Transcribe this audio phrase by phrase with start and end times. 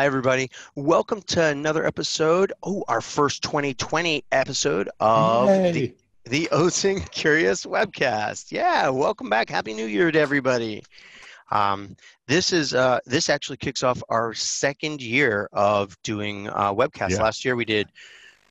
[0.00, 0.50] Hi, everybody.
[0.76, 2.54] Welcome to another episode.
[2.62, 5.72] Oh, our first 2020 episode of Yay.
[5.72, 5.94] the,
[6.24, 8.50] the OSINT Curious webcast.
[8.50, 9.50] Yeah, welcome back.
[9.50, 10.82] Happy New Year to everybody.
[11.50, 17.10] Um, this is uh, this actually kicks off our second year of doing uh, webcasts.
[17.10, 17.24] Yeah.
[17.24, 17.86] Last year we did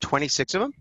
[0.02, 0.74] 26 of them,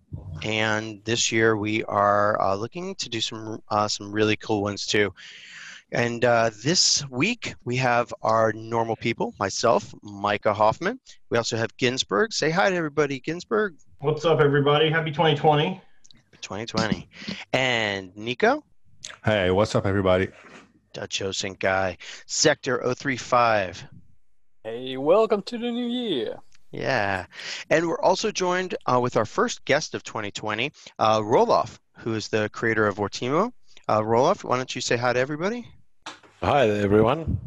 [0.43, 4.85] and this year we are uh, looking to do some uh, some really cool ones
[4.85, 5.15] too.
[5.91, 10.99] And uh, this week we have our normal people, myself, Micah Hoffman.
[11.29, 12.31] We also have Ginsberg.
[12.31, 14.89] Say hi to everybody, Ginsberg, What's up, everybody?
[14.89, 15.81] Happy 2020.
[16.41, 17.09] 2020.
[17.51, 18.63] And Nico,
[19.25, 20.29] Hey, what's up, everybody?
[20.93, 23.83] Dutch OSINT guy, Sector 035.
[24.63, 26.37] Hey, welcome to the new year.
[26.71, 27.25] Yeah.
[27.69, 32.29] And we're also joined uh, with our first guest of 2020, uh, Roelof, who is
[32.29, 33.51] the creator of Vortimo.
[33.89, 35.67] Uh, Roelof, why don't you say hi to everybody?
[36.41, 37.37] Hi there, everyone.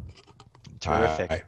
[0.81, 1.31] Terrific.
[1.31, 1.43] Hi.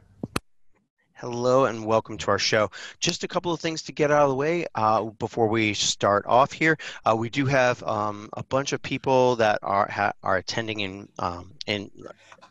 [1.13, 2.71] Hello and welcome to our show.
[2.99, 6.25] Just a couple of things to get out of the way uh, before we start
[6.25, 6.75] off here.
[7.05, 11.07] Uh, we do have um, a bunch of people that are ha- are attending in
[11.19, 11.91] um, in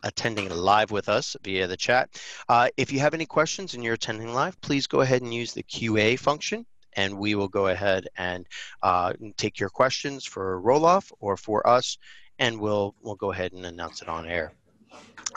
[0.03, 2.09] attending live with us via the chat.
[2.47, 5.51] Uh, if you have any questions and you're attending live, please go ahead and use
[5.51, 8.47] the QA function, and we will go ahead and
[8.81, 11.97] uh, take your questions for Roelof or for us,
[12.39, 14.53] and we'll we'll go ahead and announce it on air.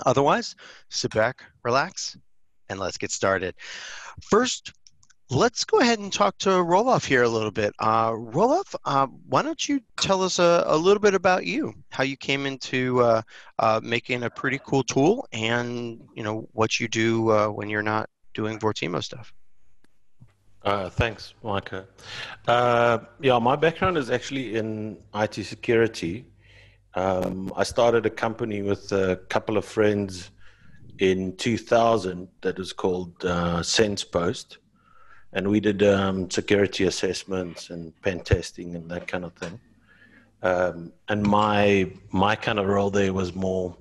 [0.06, 0.54] Otherwise,
[0.90, 2.16] sit back, relax,
[2.68, 3.54] and let's get started.
[4.20, 4.72] First,
[5.30, 7.72] let's go ahead and talk to Roelof here a little bit.
[7.78, 12.04] Uh, Roelof, uh, why don't you tell us a, a little bit about you, how
[12.04, 13.22] you came into uh,
[13.58, 17.82] uh, making a pretty cool tool, and you know what you do uh, when you're
[17.82, 19.32] not doing Vortimo stuff.
[20.62, 21.86] Uh, thanks, Micah.
[22.46, 26.26] Yeah, my background is actually in IT security.
[26.94, 30.30] Um, I started a company with a couple of friends
[30.98, 34.56] in 2000 that was called uh, SensePost,
[35.32, 39.60] and we did um, security assessments and pen testing and that kind of thing.
[40.42, 43.76] Um, and my my kind of role there was more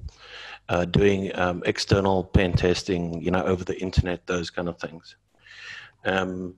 [0.70, 5.16] uh, doing um, external pen testing, you know, over the internet, those kind of things.
[6.06, 6.56] Um,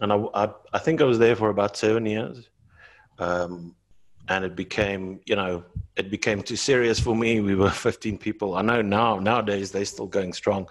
[0.00, 2.48] and I, I, I think I was there for about seven years.
[3.18, 3.74] Um,
[4.28, 5.64] and it became, you know,
[5.96, 7.40] it became too serious for me.
[7.40, 8.54] We were 15 people.
[8.56, 10.68] I know now, nowadays, they're still going strong.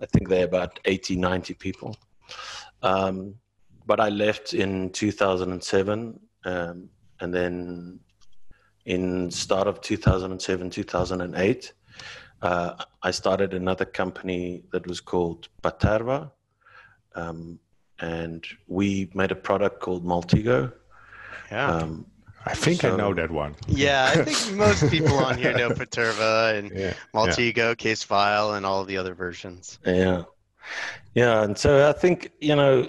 [0.00, 1.96] I think they're about 80, 90 people.
[2.82, 3.36] Um,
[3.86, 6.20] but I left in 2007.
[6.44, 6.88] Um,
[7.20, 8.00] and then
[8.86, 11.72] in start of 2007, 2008,
[12.42, 16.30] uh, I started another company that was called Paterva.
[17.14, 17.58] Um,
[18.00, 20.72] and we made a product called Maltego
[21.50, 21.78] Yeah.
[22.46, 23.54] I think I know that one.
[23.68, 26.94] yeah, I think most people on here know Paterva and Yeah.
[27.14, 29.78] Maltego, Case File, and all of the other versions.
[29.86, 30.22] yeah.
[31.14, 32.86] Yeah, and so I think you know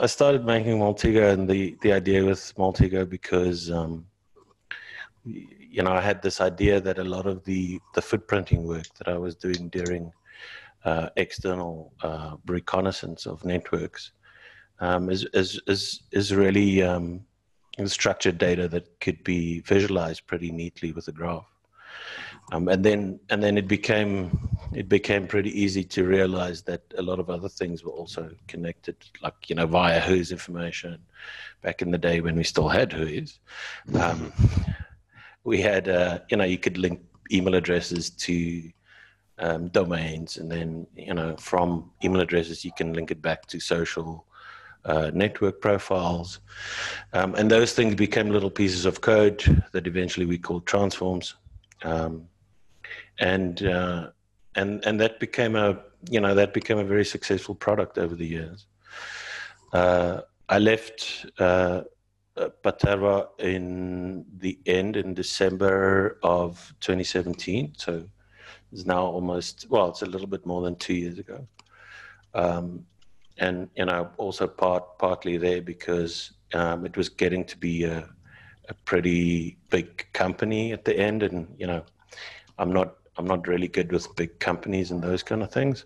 [0.00, 4.06] I started making Maltego, and the the idea with Maltego because um,
[5.24, 9.08] you know I had this idea that a lot of the the footprinting work that
[9.08, 10.12] I was doing during
[10.84, 14.12] uh, external uh, reconnaissance of networks
[14.78, 17.20] um, is, is is is really um,
[17.84, 21.44] structured data that could be visualized pretty neatly with a graph.
[22.52, 24.38] Um, and then and then it became
[24.72, 28.96] it became pretty easy to realize that a lot of other things were also connected,
[29.20, 30.98] like you know via WHOIS information.
[31.62, 33.38] Back in the day when we still had WHOIS,
[34.00, 34.32] um,
[35.42, 37.00] we had uh, you know you could link
[37.32, 38.70] email addresses to
[39.38, 43.58] um, domains, and then you know from email addresses you can link it back to
[43.58, 44.24] social
[44.86, 46.40] uh, network profiles,
[47.12, 51.34] um, and those things became little pieces of code that eventually we called transforms.
[51.82, 52.28] Um,
[53.18, 54.10] and uh,
[54.54, 55.78] and and that became a
[56.10, 58.66] you know that became a very successful product over the years.
[59.72, 61.82] Uh, I left uh,
[62.36, 68.04] uh, Paterva in the end in December of 2017, so
[68.72, 71.46] it's now almost well, it's a little bit more than two years ago.
[72.34, 72.86] Um,
[73.38, 78.08] and you know also part partly there because um, it was getting to be a,
[78.68, 81.84] a pretty big company at the end, and you know
[82.58, 85.84] I'm not I'm not really good with big companies and those kind of things.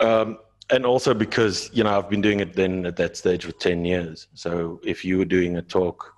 [0.00, 0.38] Um,
[0.70, 3.84] and also because you know I've been doing it then at that stage for ten
[3.84, 4.28] years.
[4.34, 6.14] So if you were doing a talk,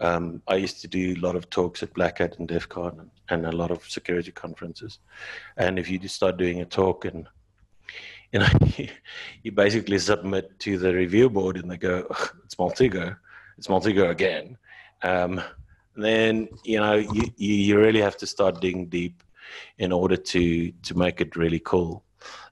[0.00, 2.98] um, I used to do a lot of talks at Black Hat and DEF CON
[3.00, 4.98] and, and a lot of security conferences.
[5.56, 7.26] And if you just start doing a talk and
[8.32, 8.46] you know
[9.42, 13.16] you basically submit to the review board and they go, "Ugh, it's Maltego,
[13.58, 14.56] it's Maltego again.
[15.02, 15.42] Um,
[15.96, 19.22] then you know you you really have to start digging deep
[19.78, 22.04] in order to to make it really cool.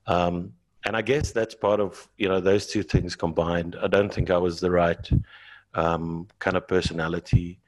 [0.06, 0.52] Um,
[0.84, 3.76] and I guess that's part of you know those two things combined.
[3.82, 5.10] I don't think I was the right
[5.74, 7.58] um, kind of personality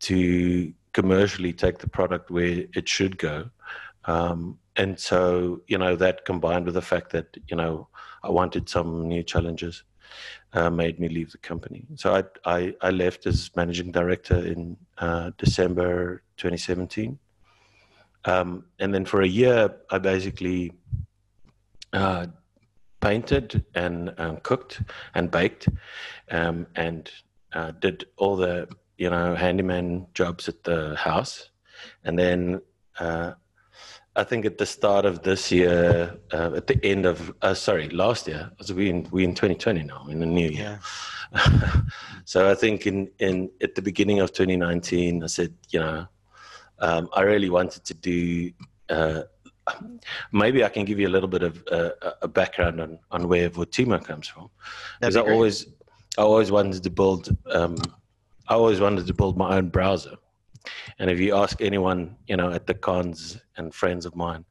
[0.00, 3.50] to commercially take the product where it should go.
[4.04, 7.88] Um, and so, you know, that combined with the fact that, you know,
[8.22, 9.82] I wanted some new challenges
[10.52, 11.84] uh, made me leave the company.
[11.96, 17.18] So I, I, I left as managing director in uh, December 2017.
[18.24, 20.72] Um, and then for a year, I basically
[21.92, 22.26] uh,
[23.00, 24.82] painted and um, cooked
[25.14, 25.68] and baked
[26.30, 27.10] um, and
[27.52, 31.50] uh, did all the you know handyman jobs at the house,
[32.04, 32.60] and then
[32.98, 33.32] uh,
[34.18, 37.88] I think at the start of this year, uh, at the end of uh, sorry
[37.90, 40.80] last year, so we in we in 2020 now in the new year.
[41.34, 41.80] Yeah.
[42.24, 46.06] so I think in in at the beginning of 2019, I said you know
[46.80, 48.50] um, I really wanted to do.
[48.88, 49.22] Uh,
[50.32, 51.90] maybe I can give you a little bit of uh,
[52.22, 54.48] a background on, on where Vortimo comes from.
[54.98, 55.66] Because I always,
[56.16, 57.76] I always wanted to build um,
[58.48, 60.16] I always wanted to build my own browser.
[60.98, 64.44] And if you ask anyone, you know, at the cons and friends of mine,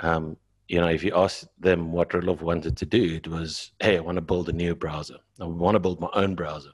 [0.00, 0.36] um,
[0.68, 4.00] you know, if you ask them what Roelof wanted to do, it was, hey, I
[4.00, 5.18] want to build a new browser.
[5.40, 6.70] I want to build my own browser.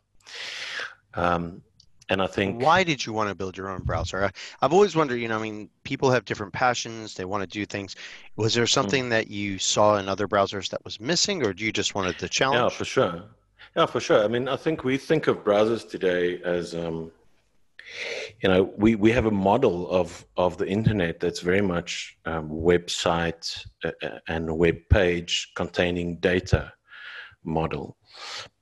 [1.14, 1.62] Um,
[2.08, 2.62] and I think.
[2.62, 4.24] Why did you want to build your own browser?
[4.24, 4.30] I,
[4.60, 7.64] have always wondered, you know, I mean, people have different passions, they want to do
[7.64, 7.96] things.
[8.36, 8.68] Was there hmm.
[8.68, 9.10] something mm.
[9.10, 12.28] that you saw in other browsers that was missing, or do you just wanted the
[12.28, 12.72] challenge?
[12.72, 13.22] Yeah, for sure.
[13.76, 14.24] Yeah, for sure.
[14.24, 17.10] I mean, I think we think of browsers today as, um,
[18.42, 22.48] you know, we, we have a model of, of the internet that's very much um,
[22.48, 26.72] website uh, uh, and web page containing data
[27.44, 27.96] model.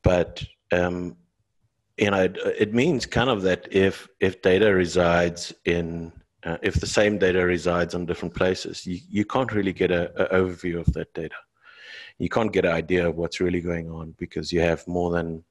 [0.02, 1.16] But, um,
[1.96, 6.12] you know, it, it, means kind of that if, if data resides in,
[6.44, 10.08] uh, if the same data resides on different places, you, you can't really get an
[10.32, 11.36] overview of that data
[12.20, 15.42] you can't get an idea of what's really going on because you have more than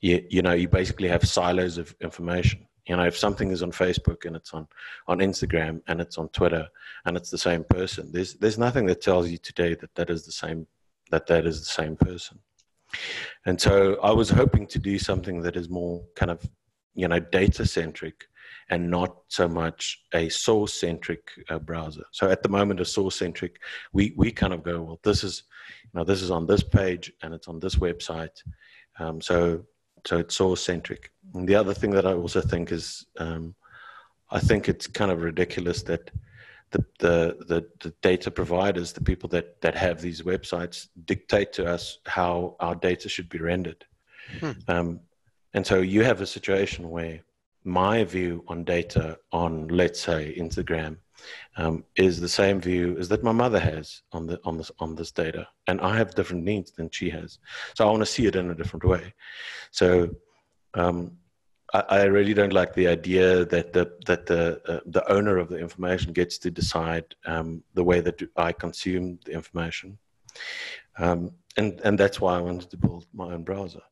[0.00, 3.70] you, you know you basically have silos of information you know if something is on
[3.70, 4.66] facebook and it's on
[5.06, 6.66] on instagram and it's on twitter
[7.04, 10.24] and it's the same person there's there's nothing that tells you today that that is
[10.24, 10.66] the same
[11.10, 12.38] that that is the same person
[13.46, 16.48] and so i was hoping to do something that is more kind of
[16.94, 18.26] you know data centric
[18.70, 23.16] and not so much a source centric uh, browser so at the moment a source
[23.16, 23.60] centric
[23.92, 25.44] we we kind of go well this is
[25.92, 28.42] you know, this is on this page and it's on this website.
[28.98, 29.64] Um, so,
[30.08, 31.12] so it's source centric.
[31.34, 33.54] And the other thing that I also think is, um,
[34.30, 36.10] I think it's kind of ridiculous that
[36.70, 41.66] the, the, the, the, data providers, the people that, that have these websites, dictate to
[41.66, 43.84] us how our data should be rendered.
[44.40, 44.52] Hmm.
[44.66, 45.00] Um,
[45.52, 47.20] and so you have a situation where
[47.64, 50.96] my view on data on, let's say, Instagram
[51.56, 54.94] um, is the same view as that my mother has on the on this on
[54.94, 57.38] this data, and I have different needs than she has.
[57.74, 59.14] So I want to see it in a different way.
[59.70, 60.10] So
[60.74, 61.16] um,
[61.74, 65.48] I, I, really don't like the idea that the that the uh, the owner of
[65.48, 69.98] the information gets to decide um, the way that I consume the information,
[70.98, 73.82] um, and and that's why I wanted to build my own browser.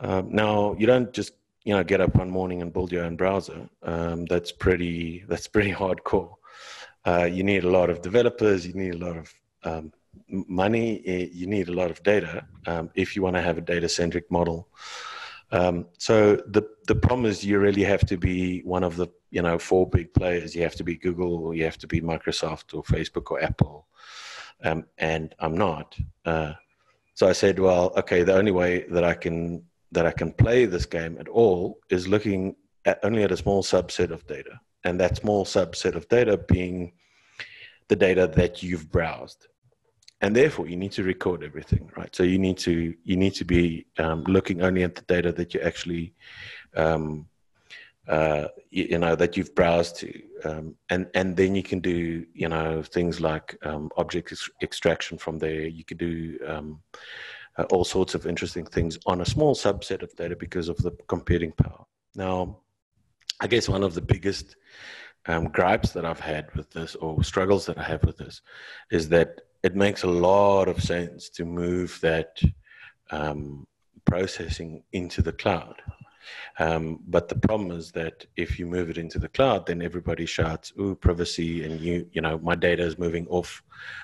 [0.00, 1.32] Um, now you don't just
[1.64, 3.68] you know get up one morning and build your own browser.
[3.82, 6.34] Um, that's pretty that's pretty hardcore.
[7.04, 9.32] Uh, you need a lot of developers, you need a lot of
[9.64, 9.92] um,
[10.28, 13.62] money, eh, you need a lot of data um, if you want to have a
[13.62, 14.68] data centric model.
[15.50, 19.40] Um, so the the problem is you really have to be one of the you
[19.40, 20.54] know four big players.
[20.54, 23.86] You have to be Google, or you have to be Microsoft, or Facebook, or Apple.
[24.62, 25.96] Um, and I'm not.
[26.24, 26.52] Uh,
[27.14, 30.66] so I said, well, okay, the only way that I can that I can play
[30.66, 35.00] this game at all is looking at only at a small subset of data and
[35.00, 36.92] that small subset of data being
[37.88, 39.48] the data that you've browsed.
[40.20, 42.14] And therefore you need to record everything right?
[42.14, 45.54] So you need to you need to be um, looking only at the data that
[45.54, 46.14] you actually
[46.76, 47.26] um,
[48.08, 52.48] uh, you, know that you've browsed to um, and and then you can do you
[52.48, 55.66] know things like um, object ex- extraction from there.
[55.66, 56.80] You could do um,
[57.58, 60.92] uh, all sorts of interesting things on a small subset of data because of the
[61.06, 61.84] computing power.
[62.14, 62.58] Now
[63.40, 64.56] I guess one of the biggest
[65.26, 68.40] um, gripes that I've had with this, or struggles that I have with this,
[68.90, 72.40] is that it makes a lot of sense to move that
[73.10, 73.66] um,
[74.04, 75.80] processing into the cloud.
[76.58, 80.26] Um, but the problem is that if you move it into the cloud, then everybody
[80.26, 83.62] shouts, "Ooh, privacy!" and you, you know, my data is moving off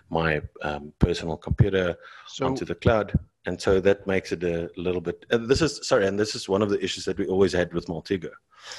[0.09, 5.01] my um, personal computer so, onto the cloud, and so that makes it a little
[5.01, 5.25] bit.
[5.31, 7.73] And this is sorry, and this is one of the issues that we always had
[7.73, 8.31] with Maltego.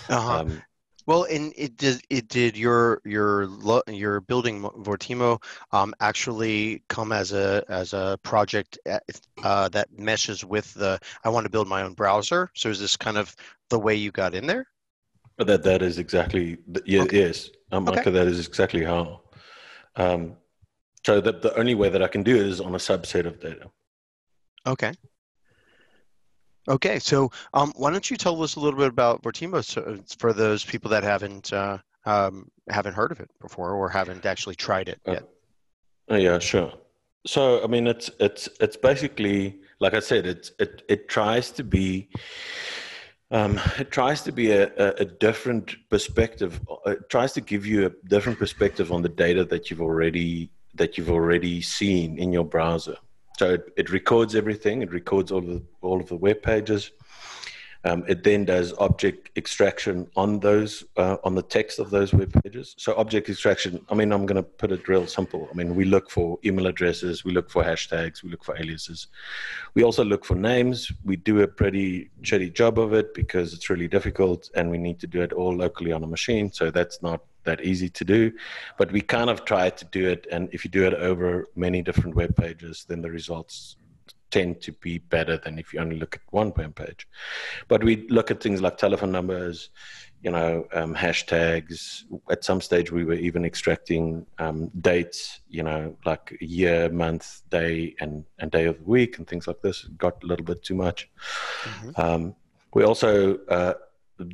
[0.09, 0.39] Uh-huh.
[0.41, 0.61] Um,
[1.07, 2.01] Well, and it did.
[2.09, 3.47] It did your your
[3.87, 5.39] your building Vortimo
[5.71, 8.99] um, actually come as a as a project uh,
[9.43, 10.99] uh, that meshes with the.
[11.23, 12.49] I want to build my own browser.
[12.55, 13.35] So is this kind of
[13.69, 14.65] the way you got in there?
[15.37, 17.19] That that is exactly yeah, Okay.
[17.19, 18.09] yes, um, Okay.
[18.11, 19.21] That is exactly how.
[19.95, 20.37] Um,
[21.05, 23.39] so the the only way that I can do it is on a subset of
[23.39, 23.69] data.
[24.65, 24.93] Okay.
[26.67, 30.33] Okay, so um, why don't you tell us a little bit about Vortimo so, for
[30.33, 34.89] those people that haven't uh, um, haven't heard of it before or haven't actually tried
[34.89, 35.23] it Uh, yet?
[36.09, 36.73] Oh, yeah, sure.
[37.27, 41.63] So I mean, it's it's it's basically like I said, it's it it tries to
[41.63, 42.09] be.
[43.31, 46.61] Um, it tries to be a, a, a different perspective.
[46.69, 50.51] uh, It tries to give you a different perspective on the data that you've already
[50.75, 52.97] that you've already seen in your browser.
[53.37, 54.81] So it, it records everything.
[54.81, 56.91] It records all of the, all of the web pages.
[57.85, 62.33] Um, it then does object extraction on those uh, on the text of those web
[62.41, 62.73] pages.
[62.79, 63.85] So object extraction.
[63.91, 65.47] I mean, I'm going to put it real simple.
[65.51, 69.07] I mean, we look for email addresses, we look for hashtags, we look for aliases.
[69.75, 70.91] We also look for names.
[71.03, 74.99] We do a pretty shitty job of it because it's really difficult, and we need
[75.01, 76.51] to do it all locally on a machine.
[76.51, 78.31] So that's not that easy to do,
[78.77, 80.27] but we kind of try to do it.
[80.31, 83.77] And if you do it over many different web pages, then the results
[84.31, 87.07] tend to be better than if you only look at one web page.
[87.67, 89.69] But we look at things like telephone numbers,
[90.21, 92.03] you know, um, hashtags.
[92.29, 97.95] At some stage, we were even extracting um, dates, you know, like year, month, day,
[98.01, 99.85] and, and day of the week, and things like this.
[99.85, 101.09] It got a little bit too much.
[101.63, 101.99] Mhm.
[101.99, 102.35] Um,
[102.73, 103.75] we also uh,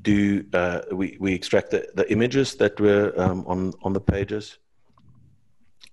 [0.03, 4.57] do uh, we we extract the, the images that were um, on on the pages,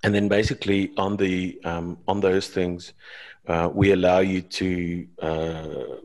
[0.03, 2.93] and then basically on the um, on those things,
[3.47, 5.97] uh, we allow you to uh,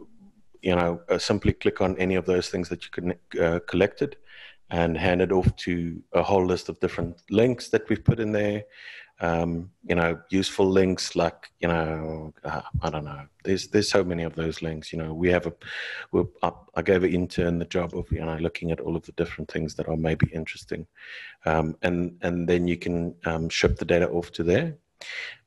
[0.62, 4.16] you know uh, simply click on any of those things that you can uh, collected,
[4.70, 8.32] and hand it off to a whole list of different links that we've put in
[8.32, 8.64] there.
[9.20, 13.26] Um, you know, useful links like you know, uh, I don't know.
[13.44, 14.92] There's there's so many of those links.
[14.92, 15.54] You know, we have a,
[16.12, 19.06] we I, I gave an intern the job of you know looking at all of
[19.06, 20.88] the different things that are maybe interesting,
[21.46, 24.78] um, and and then you can um, ship the data off to there.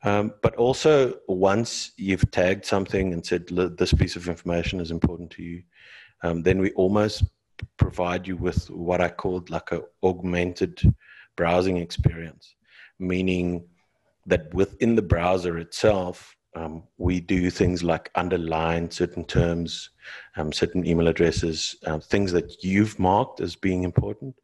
[0.03, 5.31] Um, but also, once you've tagged something and said this piece of information is important
[5.33, 5.63] to you,
[6.23, 7.25] um, then we almost
[7.77, 10.81] provide you with what I called like a augmented
[11.37, 12.55] browsing experience,
[12.99, 13.65] meaning
[14.27, 19.91] that within the browser itself, um, we do things like underline certain terms,
[20.37, 24.35] um, certain email addresses, uh, things that you've marked as being important,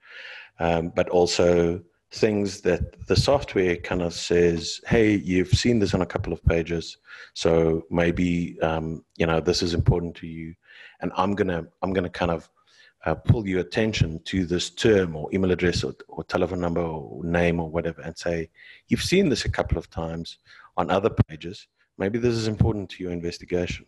[0.61, 1.83] um, but also
[2.13, 6.45] things that the software kind of says, "Hey, you've seen this on a couple of
[6.45, 6.99] pages,
[7.33, 10.55] so maybe um, you know this is important to you,"
[11.01, 12.49] and I'm gonna I'm gonna kind of
[13.05, 17.25] uh, pull your attention to this term or email address or, or telephone number or
[17.25, 18.49] name or whatever, and say,
[18.89, 20.39] "You've seen this a couple of times
[20.77, 21.67] on other pages.
[21.99, 23.87] Maybe this is important to your investigation."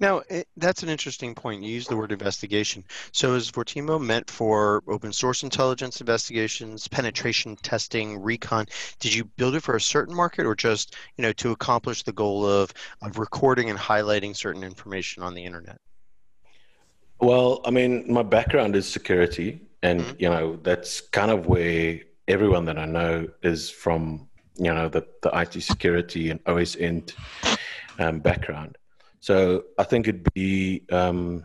[0.00, 1.62] Now, it, that's an interesting point.
[1.62, 2.84] You use the word investigation.
[3.12, 8.66] So is Vortimo meant for open source intelligence investigations, penetration testing, recon?
[8.98, 12.12] Did you build it for a certain market or just, you know, to accomplish the
[12.12, 15.80] goal of, of recording and highlighting certain information on the internet?
[17.20, 20.20] Well, I mean, my background is security, and Mhm.
[20.20, 24.28] you know that's kind of where everyone that I know is from.
[24.56, 27.14] You know, the the IT security and OSINT
[27.98, 28.78] um, background.
[29.20, 31.44] So I think it'd be, um,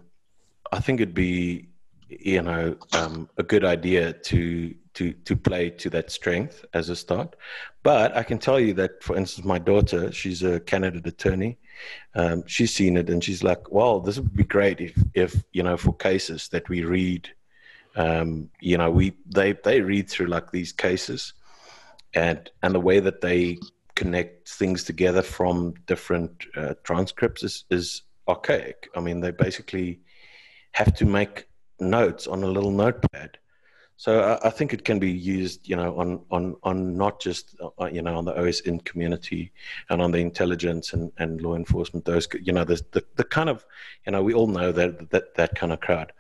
[0.72, 1.70] I think it'd be,
[2.10, 6.96] you know, um, a good idea to to to play to that strength as a
[6.96, 7.36] start.
[7.84, 11.58] But I can tell you that, for instance, my daughter, she's a candidate attorney.
[12.16, 15.64] Um, she's seen it and she's like, "Well, this would be great if, if you
[15.64, 17.30] know, for cases that we read,
[17.96, 21.34] um, you know, we they they read through like these cases,
[22.14, 23.58] and and the way that they
[23.96, 28.88] connect things together from different uh, transcripts is, is archaic.
[28.96, 30.00] I mean, they basically
[30.72, 31.50] have to make
[31.82, 33.38] notes on a little notepad.
[34.00, 37.58] So I, I think it can be used, you know, on on on not just
[37.82, 39.52] uh, you know on the OSINT community
[39.90, 42.06] and on the intelligence and, and law enforcement.
[42.06, 43.66] Those you know the, the the kind of
[44.06, 46.14] you know we all know that that that kind of crowd.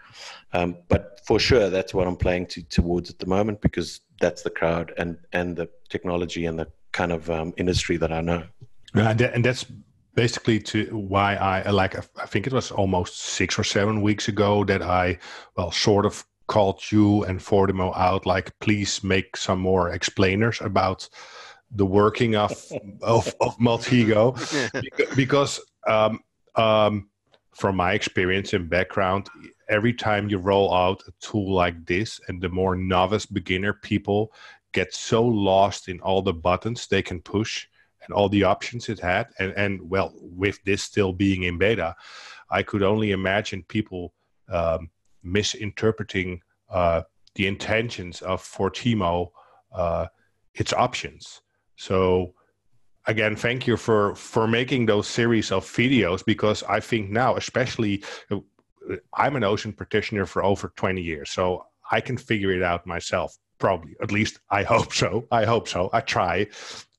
[0.51, 4.41] Um, but for sure, that's what I'm playing to, towards at the moment because that's
[4.41, 8.43] the crowd and and the technology and the kind of um, industry that I know.
[8.93, 9.65] And, that, and that's
[10.15, 11.95] basically to why I like.
[11.98, 15.17] I think it was almost six or seven weeks ago that I,
[15.55, 18.25] well, sort of called you and Vortimo out.
[18.25, 21.08] Like, please make some more explainers about
[21.72, 22.51] the working of
[23.01, 24.36] of, of Maltego,
[25.15, 26.20] because um,
[26.56, 27.10] um,
[27.53, 29.29] from my experience and background,
[29.70, 34.34] every time you roll out a tool like this, and the more novice beginner people
[34.72, 37.68] get so lost in all the buttons they can push
[38.03, 41.96] and all the options it had, and and well, with this still being in beta,
[42.50, 44.13] I could only imagine people
[44.50, 44.89] um,
[45.23, 47.01] misinterpreting uh,
[47.35, 49.29] the intentions of Vortimo,
[49.73, 50.07] uh,
[50.55, 51.41] its options.
[51.75, 52.33] So
[53.07, 58.03] again, thank you for for making those series of videos because I think now, especially,
[58.31, 58.39] uh,
[59.13, 63.38] I'm an OSINT practitioner for over 20 years, so I can figure it out myself.
[63.57, 65.27] Probably, at least I hope so.
[65.31, 65.89] I hope so.
[65.91, 66.47] I try.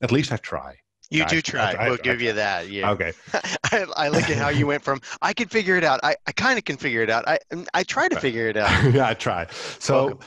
[0.01, 0.75] At least I try.
[1.11, 1.73] You I- do try.
[1.73, 2.69] I- I- we'll give you that.
[2.69, 2.91] Yeah.
[2.91, 3.11] Okay.
[3.71, 5.99] I, I look at how you went from I can figure it out.
[6.03, 7.27] I, I kind of can figure it out.
[7.27, 7.37] I
[7.73, 8.71] I try to figure it out.
[8.93, 9.47] yeah, I try.
[9.79, 10.19] So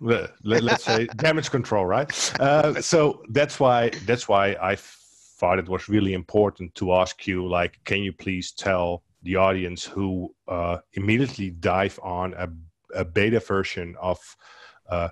[0.00, 0.30] let,
[0.62, 2.40] us say damage control, right?
[2.40, 7.46] Uh, so that's why that's why I thought it was really important to ask you,
[7.46, 12.48] like, can you please tell the audience who uh, immediately dive on a,
[12.94, 14.18] a beta version of
[14.88, 15.08] uh,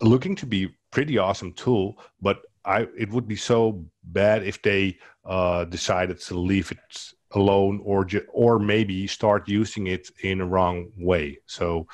[0.00, 4.98] looking to be pretty awesome tool, but I it would be so bad if they
[5.24, 10.46] uh, decided to leave it alone or ju- or maybe start using it in a
[10.46, 11.38] wrong way.
[11.46, 11.86] So,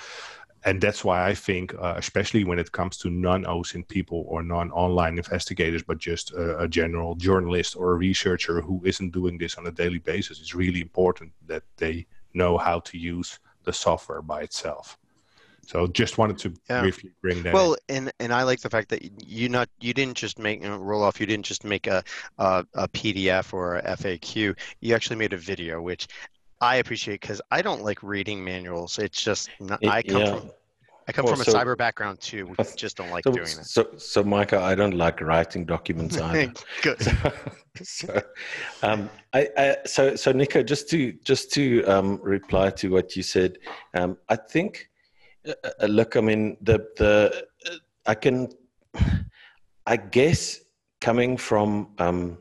[0.64, 5.18] and that's why I think, uh, especially when it comes to non-OSINT people or non-online
[5.18, 9.66] investigators, but just a, a general journalist or a researcher who isn't doing this on
[9.66, 14.42] a daily basis, it's really important that they know how to use the software by
[14.42, 14.98] itself.
[15.66, 16.80] So, just wanted to Yeah.
[16.82, 17.48] briefly bring that.
[17.50, 17.54] in.
[17.54, 20.68] Well, and and I like the fact that you not you didn't just make a
[20.68, 21.20] Roelof.
[21.20, 22.02] You didn't just make a,
[22.38, 24.56] a a PDF or a FAQ.
[24.80, 26.06] You actually made a video, which
[26.60, 28.98] I appreciate because I don't like reading manuals.
[28.98, 30.38] It's just not, It- I come yeah.
[30.38, 30.50] from
[31.06, 32.46] I come Well, from a so- cyber background too.
[32.46, 33.66] We just don't like So, doing it.
[33.66, 36.50] so, so, Micah, I don't like writing documents either.
[36.80, 37.02] Good.
[37.02, 37.12] so,
[37.82, 38.22] so,
[38.82, 43.22] um, I, I, so, so, Nico, just to just to um, reply to what you
[43.22, 43.58] said,
[43.92, 44.88] um, I think.
[45.46, 47.76] Uh, look, I mean, the the uh,
[48.06, 48.48] I can,
[49.86, 50.60] I guess,
[51.00, 52.38] coming from um,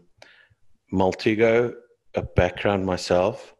[0.92, 1.74] Maltego,
[2.16, 3.54] a background myself,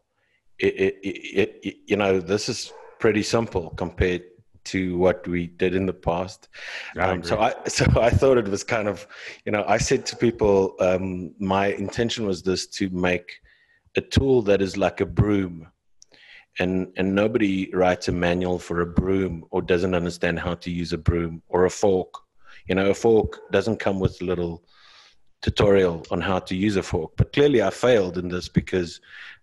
[0.58, 4.22] it, it, it, it, you know, this is pretty simple compared
[4.64, 6.48] to what we did in the past.
[6.96, 7.38] I Um, so.
[7.38, 9.06] I so I thought it was kind of,
[9.44, 13.40] you know, I said to people, um, my intention was this to make
[13.96, 15.68] a tool that is like a broom,
[16.58, 20.92] and and nobody writes a manual for a broom or doesn't understand how to use
[20.92, 22.14] a broom or a fork.
[22.66, 24.64] You know, a fork doesn't come with a little
[25.42, 27.12] tutorial on how to use a fork.
[27.16, 29.00] But clearly, I failed in this because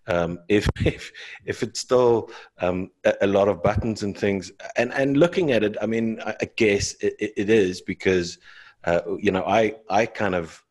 [0.08, 1.12] um, if if
[1.44, 5.62] if it's still um, a, a lot of buttons and things, and and looking at
[5.62, 8.38] it, I mean, I, I guess it, it, is because
[8.84, 10.62] uh, you know I I kind of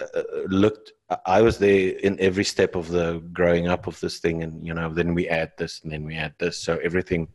[0.00, 0.92] uh, looked.
[1.24, 4.74] I was there in every step of the growing up of this thing, and you
[4.74, 7.28] know, then we add this, and then we add this, so everything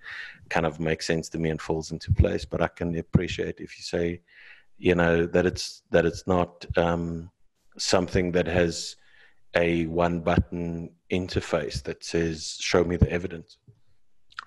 [0.50, 2.46] kind of makes sense to me and falls into place.
[2.46, 4.22] But I can appreciate if you say,
[4.78, 7.32] you know, that it's that it's not um,
[7.78, 8.96] something that has
[9.56, 13.58] a one button interface that says show me the evidence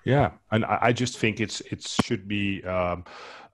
[0.03, 3.05] Yeah, and I just think it's it should be um,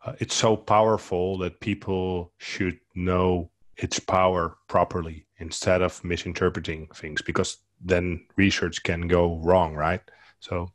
[0.06, 3.50] uh, it's so powerful that people should know
[3.82, 10.02] its power properly instead of misinterpreting things because then research can go wrong, right?
[10.40, 10.72] So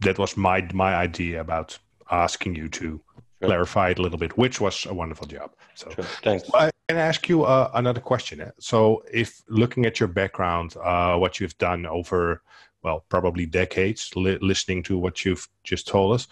[0.00, 1.78] that was my my idea about
[2.10, 3.00] asking you to
[3.42, 5.50] clarify it a little bit, which was a wonderful job.
[5.74, 5.90] So.
[5.90, 6.04] sure.
[6.22, 8.40] thanks I can ask you uh, another question.
[8.40, 8.50] eh?
[8.58, 12.42] So, if looking at your background, uh, what you've done over,
[12.82, 16.28] well, probably decades, li- listening to what you've just told us,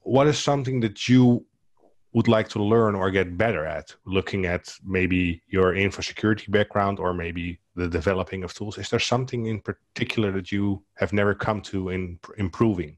[0.00, 1.44] what is something that you
[2.12, 3.94] would like to learn or get better at?
[4.04, 9.00] Looking at maybe your info security background or maybe the developing of tools, is there
[9.00, 12.96] something in particular that you have never come to in improving?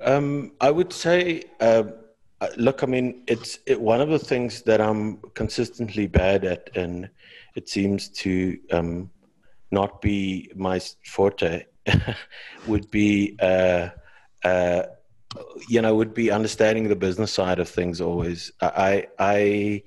[0.00, 1.84] Um, I would say, uh,
[2.40, 6.70] uh, look, I mean, it's it, one of the things that I'm consistently bad at,
[6.74, 7.08] and
[7.54, 9.10] it seems to um,
[9.70, 11.66] not be my forte.
[12.66, 13.88] would be, uh,
[14.44, 14.82] uh,
[15.68, 18.00] you know, would be understanding the business side of things.
[18.00, 19.82] Always, I I,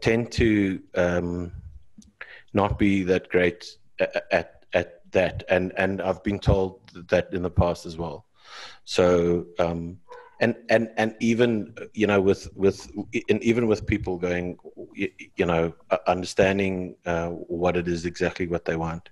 [0.00, 1.52] tend to um,
[2.52, 7.42] not be that great at, at at that, and and I've been told that in
[7.42, 8.26] the past as well.
[8.84, 9.98] So um,
[10.40, 12.90] and and and even you know with with
[13.28, 14.58] and even with people going,
[14.94, 15.74] you, you know,
[16.06, 19.10] understanding uh, what it is exactly what they want.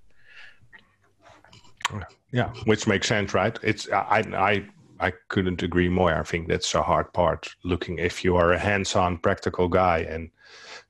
[2.31, 3.59] Yeah, which makes sense, right?
[3.63, 4.69] It's I I
[5.01, 6.13] I couldn't agree more.
[6.13, 7.49] I think that's a hard part.
[7.65, 10.31] Looking if you are a hands-on, practical guy, and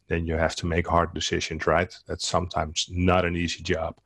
[0.08, 1.94] then you have to make hard decisions, right?
[2.06, 3.96] That's sometimes not an easy job.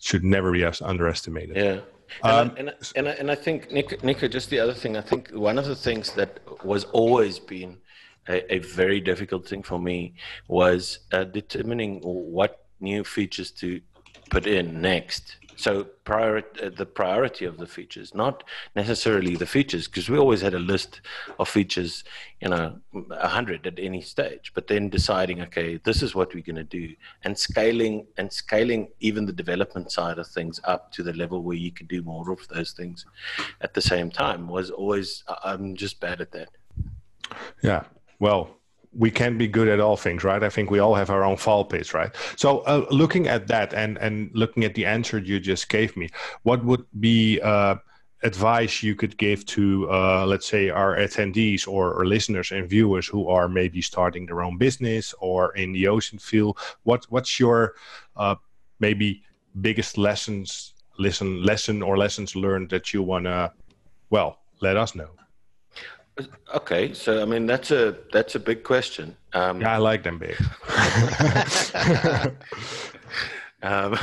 [0.00, 1.56] Should never be underestimated.
[1.56, 1.80] Yeah.
[2.24, 4.74] And, Um, I, and, I, and, I, and I think, Nick, Nico, just the other
[4.74, 7.78] thing, I think one of the things that was always been
[8.28, 10.14] a, a very difficult thing for me
[10.48, 13.80] was uh, determining what new features to
[14.30, 15.36] put in next.
[15.62, 18.42] So prior, uh, the priority of the features, not
[18.74, 21.02] necessarily the features, because we always had a list
[21.38, 22.02] of features,
[22.40, 22.80] you know,
[23.12, 24.50] a hundred at any stage.
[24.56, 28.88] But then deciding, okay, this is what we're going to do, and scaling and scaling
[28.98, 32.32] even the development side of things up to the level where you can do more
[32.32, 33.06] of those things
[33.60, 35.22] at the same time was always.
[35.44, 36.48] I'm just bad at that.
[37.62, 37.84] Yeah.
[38.18, 38.56] Well,
[38.94, 40.42] we can't be good at all things, right?
[40.42, 42.10] I think we all have our own fall pits, right?
[42.36, 46.08] So, uh, looking at that and and looking at the answer you just gave me,
[46.42, 47.76] what would be uh,
[48.22, 53.06] advice you could give to, uh, let's say, our attendees or, or, listeners and viewers
[53.06, 56.58] who are maybe starting their own business or in the OSINT field?
[56.84, 57.74] What what's your
[58.16, 58.36] uh,
[58.78, 59.22] maybe
[59.60, 63.52] biggest lessons, lesson lesson or lessons learned that you wanna,
[64.10, 65.10] well, let us know.
[66.54, 69.16] Okay, so I mean that's a that's a big question.
[69.32, 70.36] Um, yeah, I like them big.
[73.62, 73.98] um,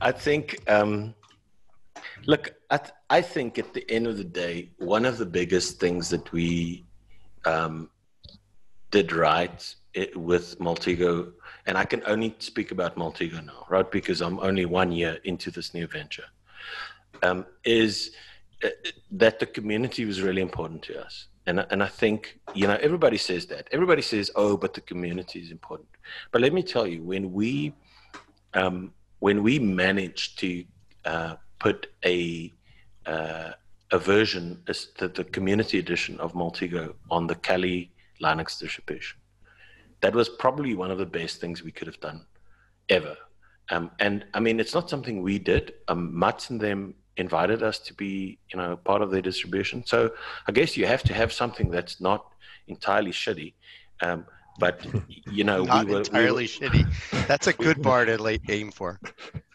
[0.00, 0.58] I think.
[0.70, 1.14] Um,
[2.26, 5.78] look, I, th- I think at the end of the day, one of the biggest
[5.80, 6.86] things that we
[7.44, 7.90] um,
[8.90, 11.32] did right it, with Maltego,
[11.66, 13.90] and I can only speak about Maltego now, right?
[13.90, 16.24] Because I'm only one year into this new venture,
[17.22, 18.12] um, is
[19.10, 21.26] that the community was really important to us.
[21.46, 23.68] And, and I think, you know, everybody says that.
[23.70, 25.88] Everybody says, oh, but the community is important.
[26.32, 27.72] But let me tell you, when we,
[28.54, 30.64] um, when we managed to
[31.04, 32.52] uh, put a,
[33.06, 33.52] uh,
[33.92, 39.18] a version, the, the community edition of Maltego on the Kali Linux distribution,
[40.00, 42.26] that was probably one of the best things we could have done
[42.88, 43.16] ever.
[43.70, 45.74] Um, and I mean, it's not something we did.
[45.88, 49.84] Um, Mats and them invited us to be, you know, part of their distribution.
[49.86, 50.12] So
[50.46, 52.26] I guess you have to have something that's not
[52.68, 53.54] entirely shitty.
[54.02, 54.26] Um,
[54.58, 54.86] but
[55.30, 57.26] you know, not we were, entirely we were, shitty.
[57.26, 59.00] That's a good bar to aim for.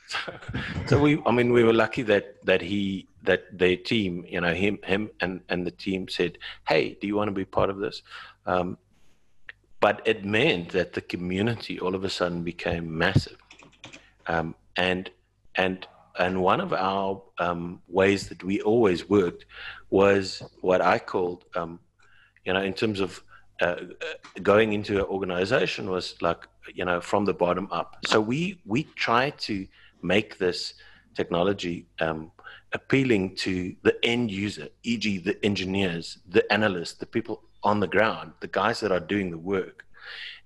[0.07, 0.17] So,
[0.87, 4.53] so we, I mean, we were lucky that that he, that their team, you know,
[4.53, 7.77] him, him, and and the team said, "Hey, do you want to be part of
[7.77, 8.01] this?"
[8.45, 8.77] Um,
[9.79, 13.37] but it meant that the community all of a sudden became massive,
[14.27, 15.09] um, and
[15.55, 19.45] and and one of our um, ways that we always worked
[19.89, 21.79] was what I called, um,
[22.45, 23.23] you know, in terms of
[23.61, 23.75] uh,
[24.41, 27.97] going into an organization was like, you know, from the bottom up.
[28.07, 29.67] So we we try to
[30.01, 30.73] make this
[31.13, 32.31] technology um,
[32.73, 38.31] appealing to the end user, e.g., the engineers, the analysts, the people on the ground,
[38.39, 39.85] the guys that are doing the work,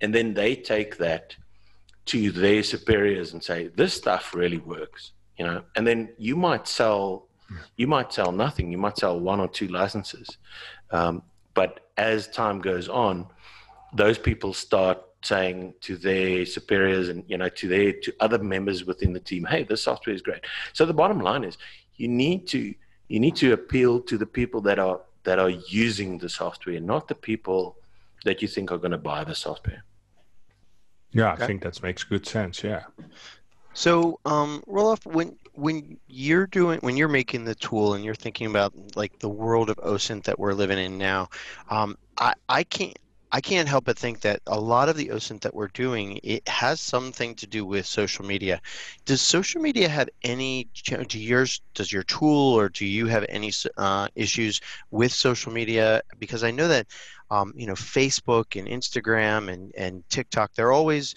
[0.01, 1.35] and then they take that
[2.05, 6.67] to their superiors and say, "This stuff really works." You know and then you might
[6.67, 7.27] sell
[7.75, 8.71] you might sell nothing.
[8.71, 10.37] You might sell one or two licenses.
[10.91, 13.27] Um, but as time goes on
[13.93, 18.83] those people start saying to their superiors and you know to their to other members
[18.85, 20.43] within the team hey this software is great.
[20.73, 21.57] So the bottom line is
[21.95, 22.73] you need to
[23.07, 27.07] you need to appeal to the people that are that are using the software not
[27.07, 27.77] the people
[28.25, 29.83] that you think are going to buy the software.
[31.11, 32.83] Yeah i think that makes good sense yeah
[33.75, 38.47] so, um, Roelof, when when you're doing when you're making the tool and you're thinking
[38.47, 41.29] about like the world of OSINT that we're living in now,
[41.69, 42.97] um, I I can't
[43.33, 46.47] I can't help but think that a lot of the OSINT that we're doing it
[46.47, 48.61] has something to do with social media.
[49.05, 50.69] Does social media have any?
[50.85, 51.61] Do yours?
[51.73, 54.61] Does your tool or do you have any uh, issues
[54.91, 56.01] with social media?
[56.17, 56.87] Because I know that
[57.29, 61.13] um, you know Facebook and Instagram and and TikTok they're always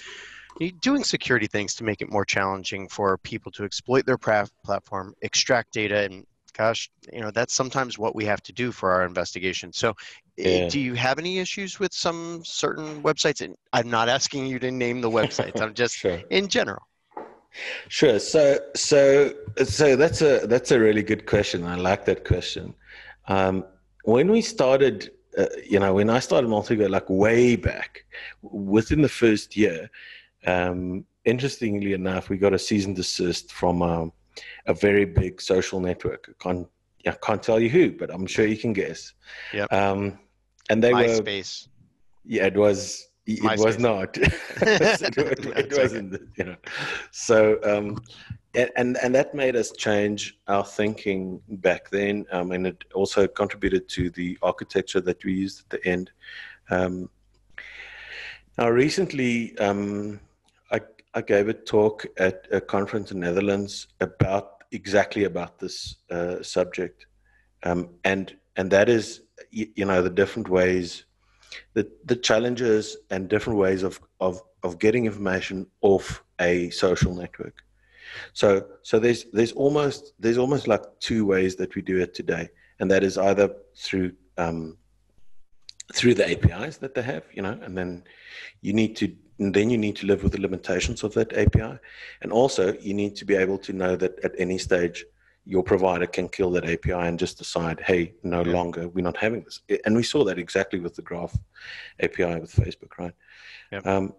[0.80, 5.72] doing security things to make it more challenging for people to exploit their platform, extract
[5.72, 9.72] data, and gosh, you know that's sometimes what we have to do for our investigation.
[9.72, 9.94] So,
[10.38, 10.68] eh, yeah.
[10.68, 13.40] do you have any issues with some certain websites?
[13.40, 15.60] And I'm not asking you to name the websites.
[15.60, 16.20] I'm just sure.
[16.30, 16.82] in general.
[17.88, 18.18] Sure.
[18.18, 19.32] So, so,
[19.64, 21.64] so that's a that's a really good question.
[21.64, 22.74] I like that question.
[23.28, 23.64] Um,
[24.04, 28.04] when we started, uh, you know, when I started Maltego, like way back,
[28.42, 29.90] within the first year,
[30.46, 34.12] um, interestingly enough, we got a cease and desist from um,
[34.66, 36.28] a very big social network.
[36.28, 36.68] I can't,
[37.06, 39.12] I can't tell you who, but I'm sure you can guess.
[39.52, 39.66] Yeah.
[39.70, 40.18] Um,
[40.70, 41.18] and they MySpace.
[41.18, 41.22] were.
[41.22, 41.68] MySpace.
[42.24, 43.08] Yeah, it was.
[43.26, 43.64] It MySpace.
[43.64, 44.16] was not.
[44.18, 46.14] it, it wasn't.
[46.14, 46.24] Okay.
[46.36, 46.56] You know.
[47.10, 48.02] So, um,
[48.54, 53.26] and, and and that made us change our thinking back then, um, and it also
[53.26, 56.10] contributed to the architecture that we used at the end.
[56.70, 57.08] Um,
[58.58, 60.20] now, recently, um,
[61.14, 66.42] I gave a talk at a conference in the Netherlands about exactly about this uh,
[66.42, 67.06] subject,
[67.62, 71.04] um, and and that is you, know the different ways,
[71.74, 77.62] the the challenges and different ways of of of getting information off a social network.
[78.32, 82.48] So so there's there's almost there's almost like two ways that we do it today,
[82.80, 84.76] and that is either through um,
[85.94, 88.04] through the APIs that they have, you know, and then
[88.60, 91.78] you need to and then you need to live with the limitations of that API,
[92.22, 95.04] and also you need to be able to know that at any stage
[95.48, 98.52] your provider can kill that API and just decide, hey, no yeah.
[98.52, 99.60] longer, we're not having this.
[99.86, 101.34] And we saw that exactly with the Graph
[102.00, 103.14] API with Facebook, right?
[103.72, 103.86] Yep.
[103.86, 104.12] Um,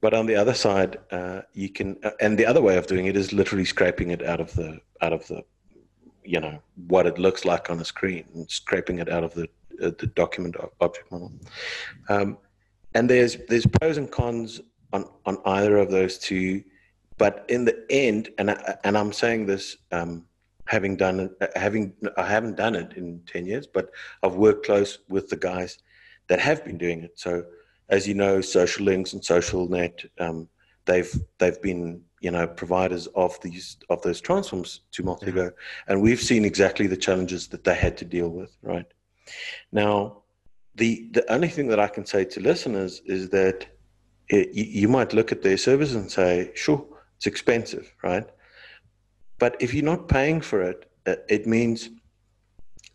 [0.00, 3.04] but on the other side, uh, you can, uh, and the other way of doing
[3.04, 5.44] it is literally scraping it out of the out of the,
[6.24, 9.48] you know, what it looks like on a screen, and scraping it out of the
[9.82, 11.32] uh, the document object model.
[12.08, 12.38] Um,
[12.94, 14.60] and there's there's pros and cons
[14.92, 16.62] on on either of those two,
[17.18, 19.76] but in the end, and I, and I'm saying this.
[19.90, 20.26] Um,
[20.66, 23.90] having done it, uh, having I haven't done it in ten years, but
[24.22, 25.78] I've worked close with the guys
[26.28, 27.18] that have been doing it.
[27.18, 27.44] So
[27.88, 30.48] as you know, Social Links and SocialNet, um,
[30.86, 35.92] they've they've been you know providers of these of those transforms to Maltego, mm-hmm.
[35.92, 38.56] and we've seen exactly the challenges that they had to deal with.
[38.62, 38.86] Right
[39.72, 40.21] now,
[40.74, 43.66] the the only thing that I can say to listeners is that
[44.28, 46.84] it, you, might look at their service and say, "Sure,
[47.16, 48.26] it's expensive, right?"
[49.38, 51.90] But if you're not paying for it, it means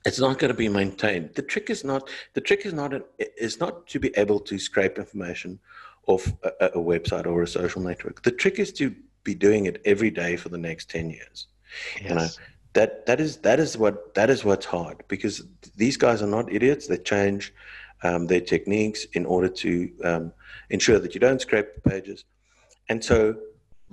[0.05, 1.35] it's not going to be maintained.
[1.35, 4.57] The trick is not the trick is not an, is not to be able to
[4.57, 5.59] scrape information
[6.07, 8.23] off a, a, website or a social network.
[8.23, 11.47] The trick is to be doing it every day for the next ten years.
[12.01, 12.09] Yes.
[12.09, 12.27] You know
[12.73, 15.43] that that is that is what that is what's hard because
[15.75, 16.88] these guys are not idiots.
[16.88, 17.53] They change
[18.03, 20.34] um, their techniques in order to um,
[20.69, 22.25] ensure that you don't scrape the pages,
[22.89, 23.36] and so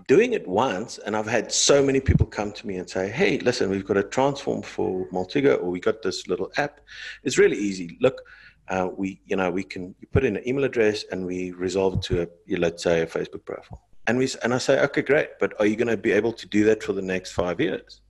[0.09, 3.39] doing it once, and I've had so many people come to me and say, "Hey,
[3.39, 6.81] listen, we've got a transform for Maltego, or we got this little app.
[7.23, 7.97] It's really easy.
[8.01, 8.21] Look,
[8.69, 12.23] uh, we, you know, we can put in an email address and we resolve to
[12.23, 13.83] a, let's say, a Facebook profile.
[14.07, 16.47] And we, and I say, okay, great, but are you going to be able to
[16.47, 18.01] do that for the next five years?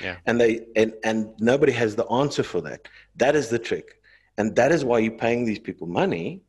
[0.00, 0.16] Yeah.
[0.26, 2.88] And they, and and nobody has the answer for that.
[3.16, 4.00] That is the trick,
[4.38, 6.42] and that is why you're paying these people money,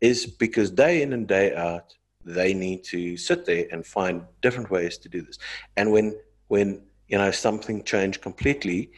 [0.00, 4.70] is because day in and day out they need to sit there and find different
[4.70, 5.38] ways to do this.
[5.76, 8.90] And when when you know something changed completely,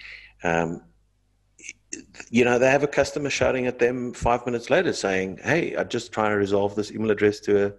[0.42, 0.82] um,
[2.30, 5.88] you know they have a customer shouting at them five minutes later saying, "Hey, I'm
[5.88, 7.72] just trying to resolve this email address to a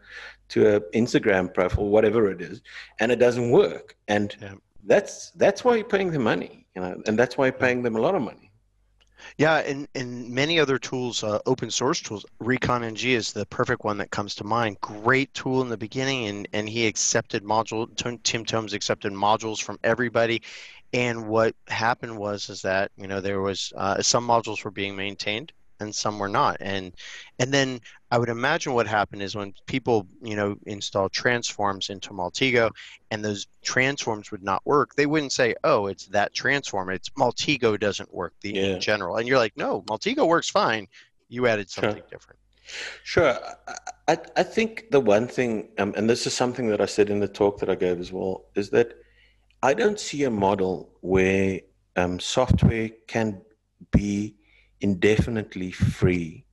[0.49, 2.61] to a Instagram profile, whatever it is,
[2.99, 4.55] and it doesn't work." And yeah.
[4.85, 7.95] That's that's why you're paying them money, you know, and that's why you're paying them
[7.95, 8.51] a lot of money.
[9.37, 12.25] Yeah, and, and many other tools, uh, open source tools.
[12.39, 14.81] Recon NG is the perfect one that comes to mind.
[14.81, 17.87] Great tool in the beginning, and, and he accepted module.
[18.23, 20.41] Tim Tomes accepted modules from everybody,
[20.91, 24.95] and what happened was is that you know there was uh, some modules were being
[24.95, 26.57] maintained, and some were not.
[26.59, 26.93] And
[27.39, 27.81] and then
[28.11, 32.71] I would imagine what happened is when people you know install transforms into Maltego
[33.11, 36.89] and those transforms would not work, they wouldn't say, "Oh, it's that transform.
[36.89, 38.63] It's Maltego doesn't work." The yeah.
[38.63, 40.87] in general, and you're like, "No, Maltego works fine.
[41.29, 42.07] You added something sure.
[42.09, 42.39] different."
[43.03, 43.37] Sure.
[44.07, 47.19] I, I think the one thing, um, and this is something that I said in
[47.19, 48.97] the talk that I gave as well, is that
[49.61, 51.61] I don't see a model where
[51.95, 53.41] um, software can
[53.91, 54.35] be
[54.83, 56.45] indefinitely free.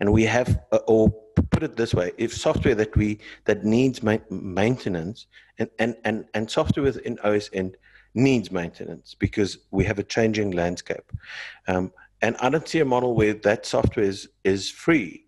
[0.00, 1.10] And we have, or
[1.50, 5.26] put it this way, if software that we that needs ma- maintenance
[5.58, 7.74] and, and, and, and software within OSINT
[8.14, 11.12] needs maintenance because we have a changing landscape.
[11.66, 15.26] Um, and I don't see a model where that software is, is free.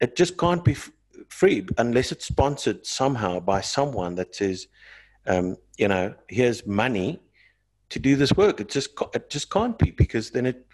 [0.00, 0.90] It just can't be f-
[1.28, 4.68] free unless it's sponsored somehow by someone that says,
[5.26, 7.20] um, you know, here's money
[7.90, 8.60] to do this work.
[8.60, 10.66] It just it just can't be because then it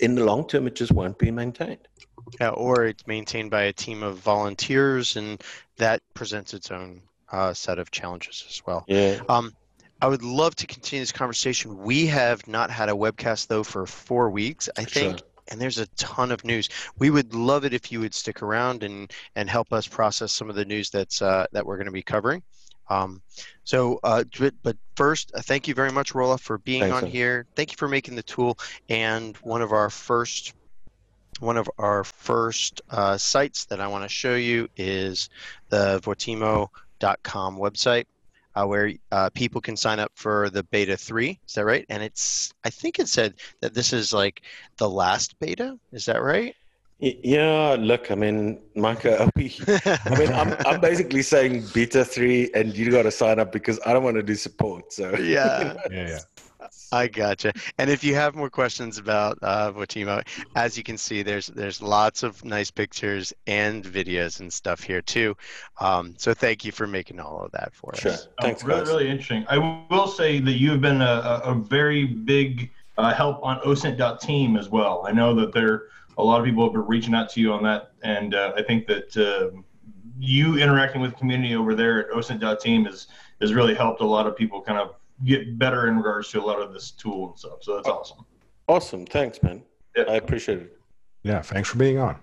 [0.00, 1.88] in the long term, it just won't be maintained.
[2.40, 5.42] Yeah, or it's maintained by a team of volunteers, and
[5.76, 8.84] that presents its own uh, set of challenges as well.
[8.88, 9.20] Yeah.
[9.28, 9.52] Um,
[10.02, 11.78] I would love to continue this conversation.
[11.78, 15.18] We have not had a webcast though for four weeks, I think.
[15.18, 15.28] Sure.
[15.48, 16.68] And there's a ton of news.
[16.98, 20.50] We would love it if you would stick around and, and help us process some
[20.50, 22.42] of the news that's uh, that we're going to be covering.
[22.88, 23.22] Um,
[23.64, 24.24] so, uh,
[24.62, 27.08] but first, uh, thank you very much, Rolla, for being Thanks, on sir.
[27.08, 27.46] here.
[27.56, 28.58] Thank you for making the tool.
[28.88, 30.54] And one of our first,
[31.40, 35.28] one of our first uh, sites that I want to show you is
[35.68, 38.04] the Vortimo.com website.
[38.54, 42.02] Uh, where uh, people can sign up for the beta 3 is that right and
[42.02, 44.40] it's i think it said that this is like
[44.78, 46.56] the last beta is that right
[46.98, 49.54] Yeah, look, I mean, Micah, we,
[49.84, 53.78] I mean, I'm, I'm basically saying beta three, and you got to sign up because
[53.84, 54.92] I don't want to do support.
[54.92, 55.74] So Yeah.
[55.90, 56.18] Yeah, yeah.
[56.90, 57.52] I gotcha.
[57.78, 61.82] And if you have more questions about uh, Vortimo, as you can see, there's there's
[61.82, 65.36] lots of nice pictures and videos and stuff here too.
[65.80, 68.12] Um, so thank you for making all of that for sure.
[68.12, 68.26] us.
[68.26, 68.88] Um, Thanks, really, guys.
[68.88, 69.44] really interesting.
[69.48, 71.04] I will say that you have been a,
[71.44, 75.04] a a very big uh, help on OSINT.team as well.
[75.06, 75.84] I know that there
[76.18, 78.62] a lot of people have been reaching out to you on that, and uh, I
[78.62, 79.56] think that uh,
[80.18, 83.08] you interacting with the community over there at OSINT.team has
[83.40, 86.44] has really helped a lot of people kind of get better in regards to a
[86.44, 87.62] lot of this tool and stuff.
[87.62, 88.24] So that's awesome.
[88.68, 89.06] Awesome.
[89.06, 89.62] Thanks, man.
[89.94, 90.04] Yeah.
[90.04, 90.78] I appreciate it.
[91.22, 92.16] Yeah, thanks for being on.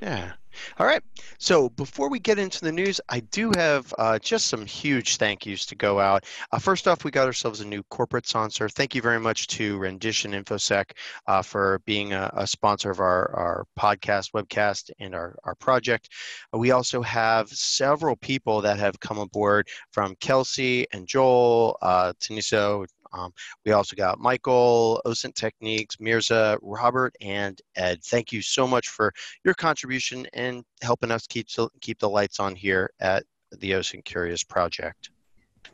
[0.00, 0.32] Yeah.
[0.78, 1.02] All right.
[1.38, 5.46] So before we get into the news, I do have uh, just some huge thank
[5.46, 6.24] yous to go out.
[6.50, 8.68] Uh, first off, we got ourselves a new corporate sponsor.
[8.68, 10.92] Thank you very much to Rendition InfoSec
[11.26, 16.08] uh, for being a, a sponsor of our, our podcast, webcast, and our, our project.
[16.52, 22.86] We also have several people that have come aboard from Kelsey and Joel, uh, Taniso,
[23.12, 23.32] um,
[23.64, 28.02] we also got Michael, OSINT Techniques, Mirza, Robert, and Ed.
[28.04, 29.12] Thank you so much for
[29.44, 31.48] your contribution and helping us keep
[31.80, 33.24] keep the lights on here at
[33.58, 35.10] the OSINT Curious project.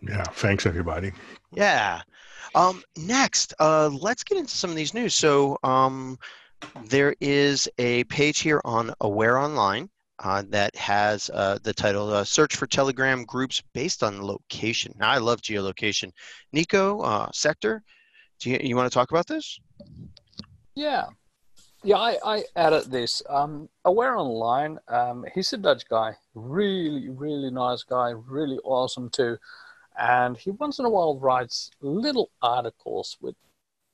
[0.03, 1.12] Yeah, thanks everybody.
[1.53, 2.01] Yeah.
[2.55, 5.14] Um, next, uh, let's get into some of these news.
[5.14, 6.18] So um,
[6.85, 12.24] there is a page here on Aware Online uh, that has uh, the title uh,
[12.24, 14.94] Search for Telegram Groups Based on Location.
[14.98, 16.11] Now, I love geolocation.
[16.52, 17.83] Nico, uh, Sector,
[18.40, 19.59] do you, you want to talk about this?
[20.74, 21.07] Yeah.
[21.85, 23.22] Yeah, I, I added this.
[23.29, 26.16] Um, Aware Online, um, he's a Dutch guy.
[26.35, 28.11] Really, really nice guy.
[28.11, 29.37] Really awesome too.
[29.98, 33.35] And he once in a while writes little articles with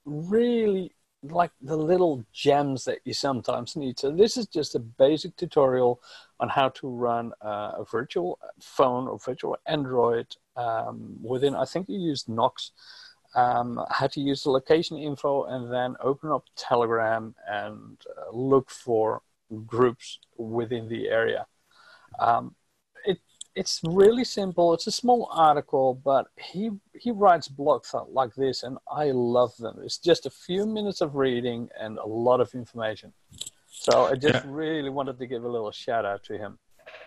[0.04, 3.98] really like the little gems that you sometimes need.
[3.98, 6.00] So this is just a basic tutorial
[6.40, 11.88] on how to run uh, a virtual phone or virtual Android um, within, I think
[11.88, 12.72] you used Nox
[13.34, 18.70] um, how to use the location info and then open up Telegram and uh, look
[18.70, 19.22] for
[19.66, 21.46] groups within the area.
[22.18, 22.54] Um,
[23.54, 24.72] it's really simple.
[24.74, 29.80] It's a small article, but he he writes blogs like this, and I love them.
[29.84, 33.12] It's just a few minutes of reading and a lot of information.
[33.66, 34.50] So I just Yeah.
[34.62, 36.58] really wanted to give a little shout out to him.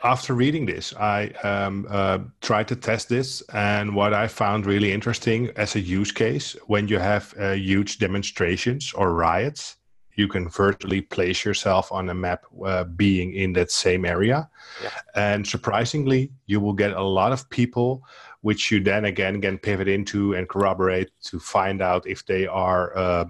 [0.03, 4.91] After reading this, I um, uh, tried to test this, and what I found really
[4.91, 9.77] interesting as a use case when you have uh, huge demonstrations or riots,
[10.15, 14.49] you can virtually place yourself on a map uh, being in that same area.
[14.81, 14.89] Yeah.
[15.15, 18.03] And surprisingly, you will get a lot of people,
[18.41, 22.95] which you then again can pivot into and corroborate to find out if they are
[22.97, 23.25] uh,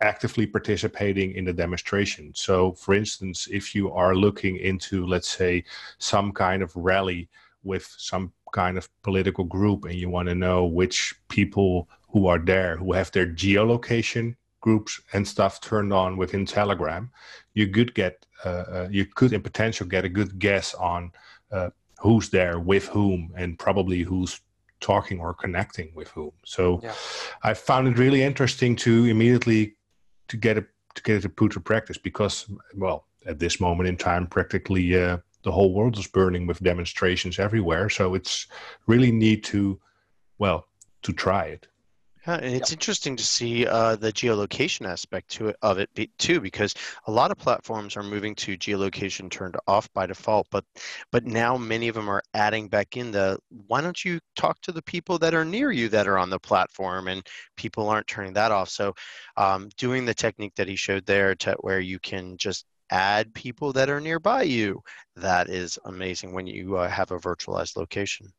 [0.00, 2.32] actively participating in the demonstration.
[2.34, 5.64] So, for instance, if you are looking into, let's say,
[5.98, 7.28] some kind of rally
[7.64, 12.38] with some kind of political group and you want to know which people who are
[12.38, 17.10] there who have their geolocation groups and stuff turned on within telegram
[17.52, 21.12] you could get uh, uh, you could in potential get a good guess on
[21.52, 21.70] uh,
[22.00, 24.40] who's there with whom and probably who's
[24.80, 26.32] talking or connecting with whom.
[26.44, 26.94] So Yeah.
[27.42, 29.76] i found it really interesting to immediately
[30.28, 32.34] to get it to get it to put to practice because
[32.74, 37.38] well at this moment in time practically uh, the whole world is burning with demonstrations
[37.38, 37.88] everywhere.
[37.88, 38.46] So it's
[38.86, 39.80] really neat to
[40.38, 40.66] well
[41.02, 41.68] to try it
[42.26, 46.08] Yeah, and it's interesting to see uh, the geolocation aspect to it, of it be,
[46.18, 46.72] too, because
[47.06, 50.64] a lot of platforms are moving to geolocation turned off by default, but
[51.10, 54.70] but now many of them are adding back in the why don't you talk to
[54.72, 58.34] the people that are near you that are on the platform, and people aren't turning
[58.34, 58.68] that off.
[58.68, 58.94] So,
[59.36, 63.72] um, doing the technique that he showed there, to where you can just add people
[63.72, 64.80] that are nearby you,
[65.16, 68.32] that is amazing when you uh, have a virtualized location.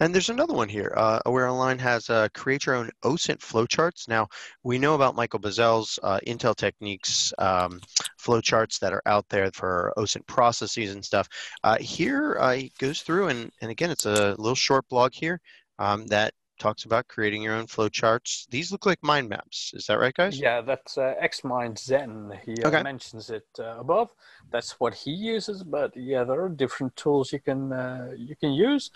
[0.00, 0.92] And there's another one here.
[0.96, 4.08] Uh, Aware Online has uh, create your own OSINT flowcharts.
[4.08, 4.28] Now,
[4.62, 7.80] we know about Michael Bazzell's uh, Intel Techniques um,
[8.20, 11.28] flowcharts that are out there for OSINT processes and stuff.
[11.64, 15.40] Uh, here, uh, he goes through, and, and again, it's a little short blog here
[15.78, 18.46] um, that talks about creating your own flowcharts.
[18.50, 19.72] These look like mind maps.
[19.74, 20.38] Is that right, guys?
[20.38, 22.38] Yeah, that's uh, Xmind Zen.
[22.44, 22.82] He uh, Okay.
[22.82, 24.10] mentions it uh, above.
[24.50, 25.64] That's what he uses.
[25.64, 28.90] But yeah, there are different tools you can uh, you can use.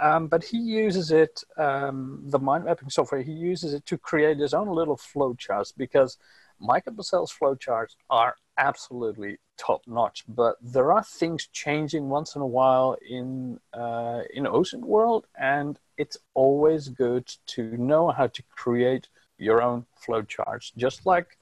[0.00, 3.22] Um, but he uses it, um, the mind mapping software.
[3.22, 6.18] He uses it to create his own little flowcharts because
[6.60, 10.24] Michael Bazzell's flowcharts are absolutely top notch.
[10.28, 15.78] But there are things changing once in a while in uh, in OSINT world, and
[15.96, 21.38] it's always good to know how to create your own flowcharts, just like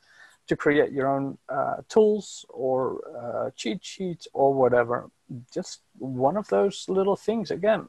[0.48, 5.11] to create your own uh, tools or uh, cheat sheets or whatever.
[5.53, 7.50] Just one of those little things.
[7.50, 7.88] Again,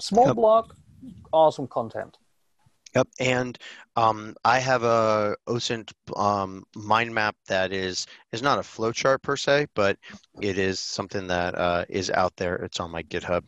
[0.00, 0.36] small Yep.
[0.36, 0.72] blog,
[1.32, 2.16] awesome content.
[2.94, 3.58] Yep, and
[3.94, 9.36] um, I have a OSINT um, mind map that is is not a flowchart per
[9.36, 9.96] se, but
[10.40, 12.56] it is something that uh, is out there.
[12.56, 13.44] It's on my GitHub.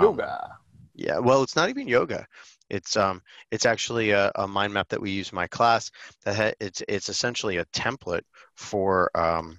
[0.00, 0.56] Yoga.
[0.96, 2.26] Yeah, well, it's not even yoga.
[2.68, 3.22] It's um,
[3.52, 5.90] it's actually a, a mind map that we use in my class.
[6.24, 8.22] That ha- it's it's essentially a template
[8.56, 9.56] for um,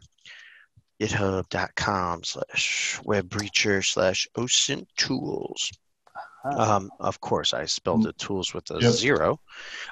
[1.02, 5.72] GitHub.com slash web breacher slash OSINT tools.
[6.44, 8.94] Um, of course, I spelled the tools with a Yep.
[8.94, 9.40] zero.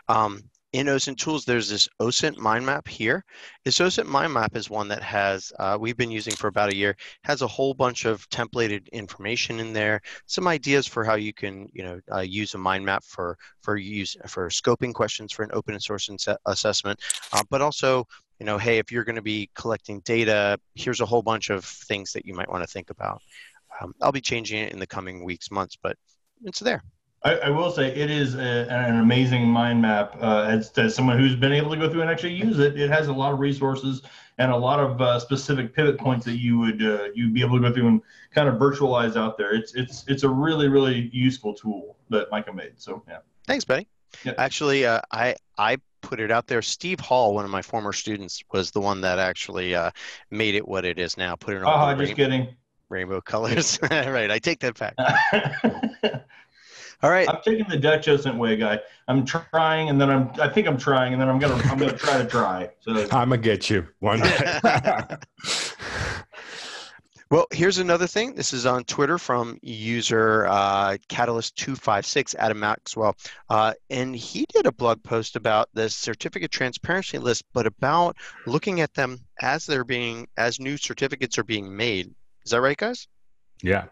[0.07, 0.41] Um,
[0.71, 3.25] in OSINT tools, there's this OSINT mind map here.
[3.65, 6.75] This OSINT mind map is one that has, uh, we've been using for about a
[6.75, 11.33] year, has a whole bunch of templated information in there, some ideas for how you
[11.33, 15.41] can, you know, uh, use a mind map for, for use, for scoping questions for
[15.41, 16.99] an open source inse- assessment,
[17.33, 18.05] uh, but also,
[18.39, 21.65] you know, hey, if you're going to be collecting data, here's a whole bunch of
[21.65, 23.21] things that you might want to think about.
[23.81, 25.97] Um, I'll be changing it in the coming weeks, months, but
[26.43, 26.83] it's there.
[27.23, 30.15] I, I will say it is a, an amazing mind map.
[30.21, 32.89] Uh, as, as someone who's been able to go through and actually use it, it
[32.89, 34.01] has a lot of resources
[34.37, 37.57] and a lot of uh, specific pivot points that you would uh, you'd be able
[37.57, 38.01] to go through and
[38.33, 39.53] kind of virtualize out there.
[39.53, 42.73] It's it's it's a really really useful tool that Micah made.
[42.77, 43.17] So yeah.
[43.45, 43.87] Thanks, Betty.
[44.23, 44.33] Yeah.
[44.37, 46.61] Actually, uh, I I put it out there.
[46.61, 49.91] Steve Hall, one of my former students, was the one that actually uh,
[50.31, 51.35] made it what it is now.
[51.35, 52.55] Put it on the just kidding.
[52.89, 53.79] Rainbow colors.
[53.91, 54.95] right, I take that back.
[57.01, 57.29] All right.
[57.29, 58.77] I'm taking the Dutch OSINT way, guy.
[59.07, 60.31] I'm trying, and then I'm.
[60.41, 61.55] I think I'm trying, and then I'm gonna.
[61.65, 62.69] I'm gonna try to try.
[62.81, 64.59] So I'm gonna get you one day.
[67.31, 68.33] Well, here's another thing.
[68.33, 73.15] This is on Twitter from user uh, Catalyst256, Adam Maxwell.
[73.51, 78.17] Uh, and he did a blog post about the certificate transparency list, but about
[78.47, 82.15] looking at them as they're being, as new certificates are being made.
[82.49, 83.07] Is that right, guys?
[83.61, 83.85] yeah.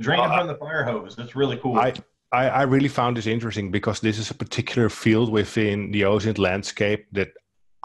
[0.00, 1.14] draining Uh, from the fire hose.
[1.14, 1.76] That's really cool.
[1.78, 1.92] I,
[2.32, 6.38] I, I really found this interesting because this is a particular field within the OSINT
[6.38, 7.34] landscape that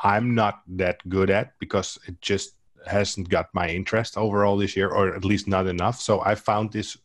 [0.01, 2.53] I'm not that good at because it just
[2.85, 5.99] hasn't got my interest overall this year, or at least not enough.
[5.99, 6.95] So I found this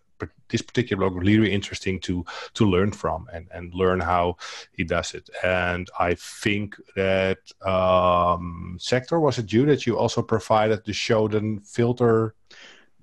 [0.48, 2.24] this particular blog really interesting to
[2.55, 4.36] to learn from and and learn how
[4.72, 5.28] he does it.
[5.42, 11.66] And I think that um, sector was it you that you also provided the Shodan
[11.66, 12.36] filter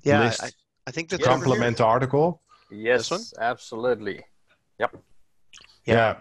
[0.04, 0.50] Yeah, list I,
[0.88, 1.34] I think that's Yeah.
[1.34, 2.42] over complement article?
[2.72, 3.22] yes, one?
[3.40, 4.24] absolutely.
[4.80, 4.96] Yep.
[5.86, 6.18] Yeah.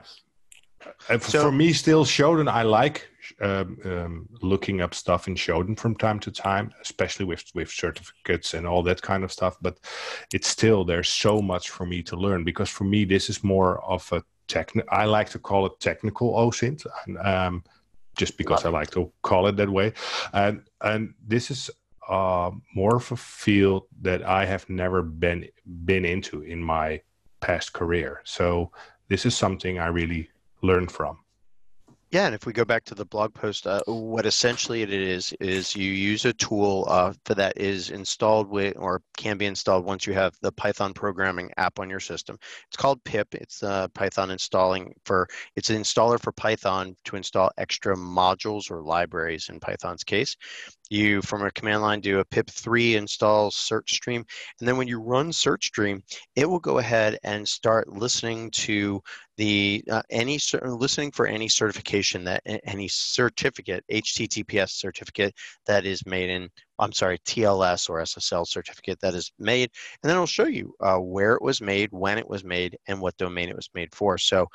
[1.08, 3.08] And f- So- for me, still Shodan, I like
[3.42, 8.54] um, um, looking up stuff in Shodan from time to time, especially with with certificates
[8.54, 9.56] and all that kind of stuff.
[9.60, 9.78] But
[10.32, 13.82] it's still there's so much for me to learn because for me this is more
[13.84, 14.88] of a technical.
[14.90, 17.64] I like to call it technical OSINT, and, um,
[18.16, 19.92] just because I like to call it that way.
[20.32, 21.70] And and this is
[22.08, 25.48] uh, more of a field that I have never been
[25.84, 27.00] been into in my
[27.40, 28.22] past career.
[28.24, 28.72] So
[29.08, 30.30] this is something I really
[30.62, 31.18] learned from.
[32.10, 35.34] Yeah, and if we go back to the blog post, uh, what essentially it is
[35.40, 40.06] is you use a tool uh, that is installed with or can be installed once
[40.06, 42.38] you have the Python programming app on your system.
[42.68, 43.34] It's called pip.
[43.34, 48.82] It's the Python installing for it's an installer for Python to install extra modules or
[48.82, 50.34] libraries in Python's case.
[50.90, 54.24] You from a command line do a pip3 install certstream,
[54.60, 56.02] and then when you run certstream,
[56.36, 59.02] it will go ahead and start listening to
[59.36, 65.32] the uh, any listening for any certification that any certificate https certificate
[65.64, 66.48] that is made in
[66.80, 69.70] i'm sorry tls or ssl certificate that is made
[70.02, 73.00] and then it'll show you uh, where it was made when it was made and
[73.00, 74.18] what domain it was made for.
[74.18, 74.48] So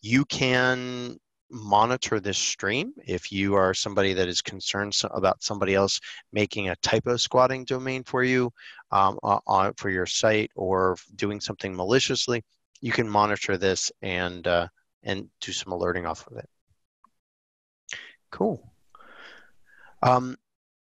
[0.00, 1.18] you can
[1.50, 5.98] monitor this stream if you are somebody that is concerned so- about somebody else
[6.32, 8.52] making a typo squatting domain for you
[8.92, 12.44] um, on, for your site or doing something maliciously
[12.80, 14.68] you can monitor this and uh,
[15.02, 16.48] and do some alerting off of it.
[18.30, 18.72] Cool.
[20.02, 20.36] Um,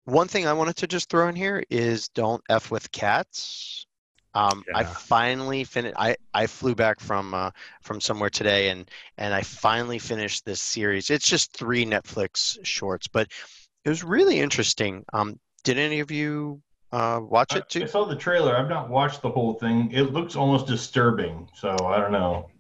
[0.06, 3.87] one thing I wanted to just throw in here is don't f with cats.
[4.38, 5.96] Um, I finally finished.
[5.98, 7.50] I, I flew back from uh,
[7.82, 11.10] from somewhere today, and and I finally finished this series.
[11.10, 13.32] It's just three Netflix shorts, but
[13.84, 15.04] it was really interesting.
[15.12, 16.62] Um, did any of you
[16.92, 17.82] uh, watch it too?
[17.82, 18.56] I saw the trailer.
[18.56, 19.92] I've not watched the whole thing.
[19.92, 21.50] It looks almost disturbing.
[21.56, 22.52] So I don't know.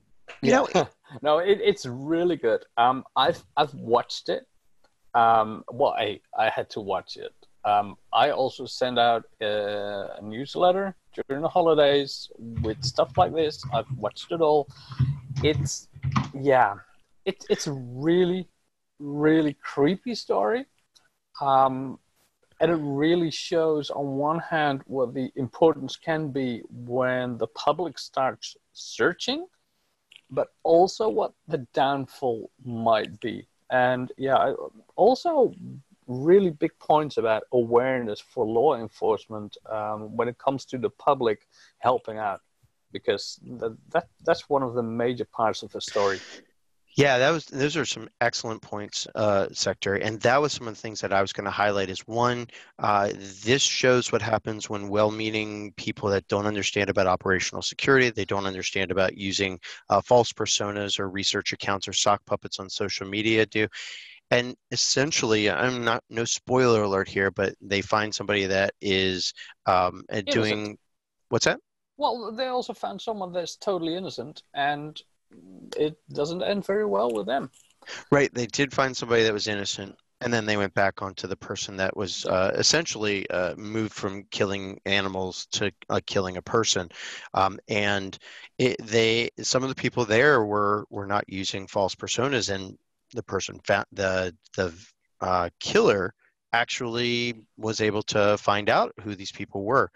[0.42, 0.68] You know,
[1.22, 2.66] no, it, it's really good.
[2.78, 4.48] Um, I've I've watched it.
[5.14, 7.36] Um, well, I I had to watch it.
[7.68, 13.62] Um, I also send out a, a newsletter during the holidays with stuff like this.
[13.74, 14.70] I've watched it all.
[15.44, 15.90] It's
[16.34, 16.76] yeah,
[17.26, 18.48] it's it's a really
[19.00, 20.66] really creepy story.
[21.42, 22.00] Um,
[22.60, 28.00] and it really shows, on one hand, what the importance can be when the public
[28.00, 29.46] starts searching,
[30.32, 33.48] but also what the downfall might be.
[33.70, 34.54] And yeah,
[34.96, 35.54] also
[36.08, 41.48] really big points about awareness for law enforcement um, when it comes to the public
[41.80, 42.42] helping out,
[42.92, 46.20] because that, that that's one of the major parts of the story.
[46.96, 50.74] Yeah, that was those are some excellent points, uh, Sector, and that was some of
[50.74, 51.92] the things that I was going to highlight.
[51.92, 52.48] Is one,
[52.80, 58.26] uh, this shows what happens when well-meaning people that don't understand about operational security, they
[58.26, 63.08] don't understand about using uh, false personas or research accounts or sock puppets on social
[63.08, 63.68] media do.
[64.30, 69.34] And essentially, I'm not no spoiler alert here, but they find somebody that is
[69.66, 70.78] um, doing
[71.30, 71.60] what's that?
[71.98, 75.02] Well, they also found someone that's totally innocent and
[75.76, 77.50] it doesn't end very well with them.
[78.12, 78.34] Right.
[78.34, 81.78] They did find somebody that was innocent, and then they went back onto the person
[81.78, 86.90] that was uh, essentially uh, moved from killing animals to uh, killing a person.
[87.34, 88.18] Um, and
[88.58, 92.78] it, they, some of the people there were were not using false personas, and
[93.14, 94.74] the person found the the
[95.22, 96.14] uh, killer
[96.54, 99.90] actually was able to find out who these people were.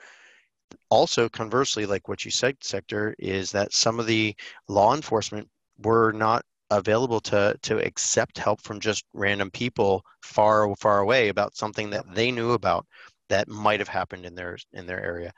[0.89, 4.35] Also conversely like what you said sector is that some of the
[4.67, 5.47] law enforcement
[5.79, 11.55] were not available to to accept help from just random people far far away about
[11.55, 12.85] something that they knew about
[13.29, 15.31] that might have happened in their in their area.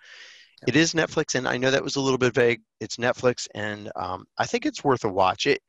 [0.67, 2.61] It is netflix and i know that was a little bit vague.
[2.79, 5.47] It's netflix and um, i think it's worth a watch.
[5.47, 5.61] It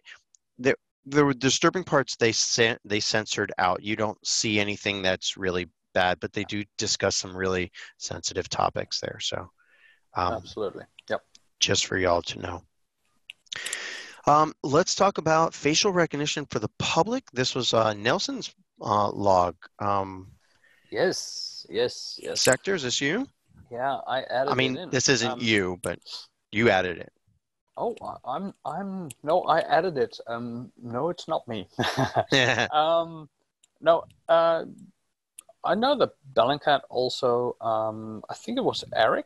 [0.58, 0.76] there
[1.06, 5.68] there were disturbing parts they sent they censored out you don't see anything that's really
[5.94, 9.18] bad, but they do discuss some really sensitive topics there.
[9.20, 9.50] So,
[10.14, 11.22] um, absolutely, yep.
[11.60, 12.62] Just for y'all to know.
[14.26, 17.24] Um, let's talk about facial recognition for the public.
[17.32, 19.54] This was uh, Nelson's uh, log.
[19.78, 20.32] Um,
[20.90, 22.42] yes, yes, yes.
[22.42, 23.26] Sector, is this you?
[23.70, 24.50] Yeah, I added.
[24.50, 25.98] I mean, this isn't um, you, but
[26.52, 27.12] you added it.
[27.76, 29.08] Oh, I'm, I'm.
[29.22, 30.18] No, I added it.
[30.26, 31.68] Um, no, it's not me.
[32.72, 33.28] um,
[33.80, 34.04] no.
[34.28, 34.64] Uh,
[35.64, 39.24] I know that Bellingcat also, um, I think it was Aric,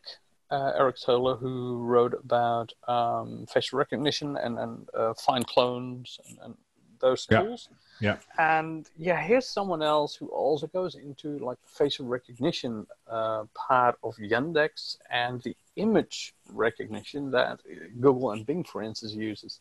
[0.51, 6.55] uh, Aric Toler, who wrote about um, facial recognition and, and uh, FindClones and, and
[7.01, 7.69] those tools.
[8.01, 8.17] Yeah.
[8.39, 13.99] And yeah, here's someone else who also goes into like the facial recognition uh, part
[14.03, 17.61] of Yandex and the image recognition that
[18.01, 19.61] Google and Bing, for instance, uses.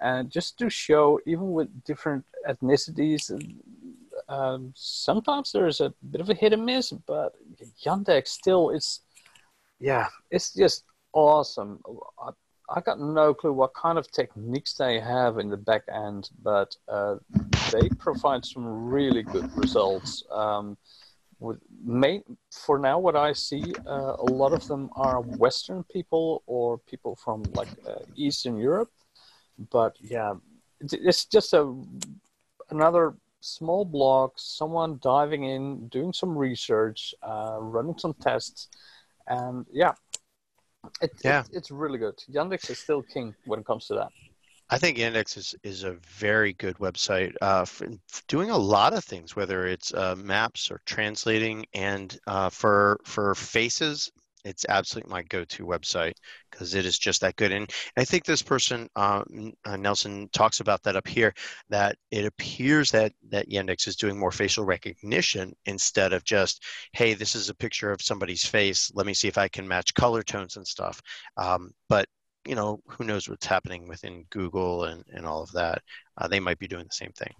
[0.00, 3.22] And just to show, even with different ethnicities,
[4.28, 7.34] um, sometimes there's a bit of a hit and miss, but
[7.84, 9.00] Yandex still is,
[9.80, 11.80] yeah, it's just awesome.
[12.18, 12.30] I,
[12.76, 16.74] I got no clue what kind of techniques they have in the back end, but
[16.88, 17.16] uh,
[17.72, 20.24] they provide some really good results.
[20.30, 20.76] Um,
[21.44, 26.42] with main, for now, what I see, uh, a lot of them are Western people
[26.46, 28.90] or people from like uh, Eastern Europe.
[29.70, 30.34] But yeah,
[30.80, 31.74] it's just a
[32.70, 38.68] another small blog, someone diving in, doing some research, uh, running some tests,
[39.28, 39.92] and yeah,
[41.00, 41.40] it, yeah.
[41.40, 42.16] It, it's really good.
[42.32, 44.08] Yandex is still king when it comes to that.
[44.74, 47.86] I think Yandex is, is a very good website uh, for,
[48.26, 53.36] doing a lot of things, whether it's uh, maps or translating, and uh, for for
[53.36, 54.10] faces
[54.44, 56.14] it's absolutely my go-to website
[56.50, 57.50] because it is just that good.
[57.52, 59.22] And I think this person, uh,
[59.64, 61.32] uh, Nelson, talks about that up here.
[61.70, 66.62] That it appears that that Yandex is doing more facial recognition instead of just,
[66.92, 68.90] hey, this is a picture of somebody's face.
[68.94, 71.00] Let me see if I can match color tones and stuff.
[71.36, 72.06] Um, but
[72.46, 75.82] you know, who knows what's happening within Google and and all of that?
[76.18, 77.32] Uh, they might be doing the same thing.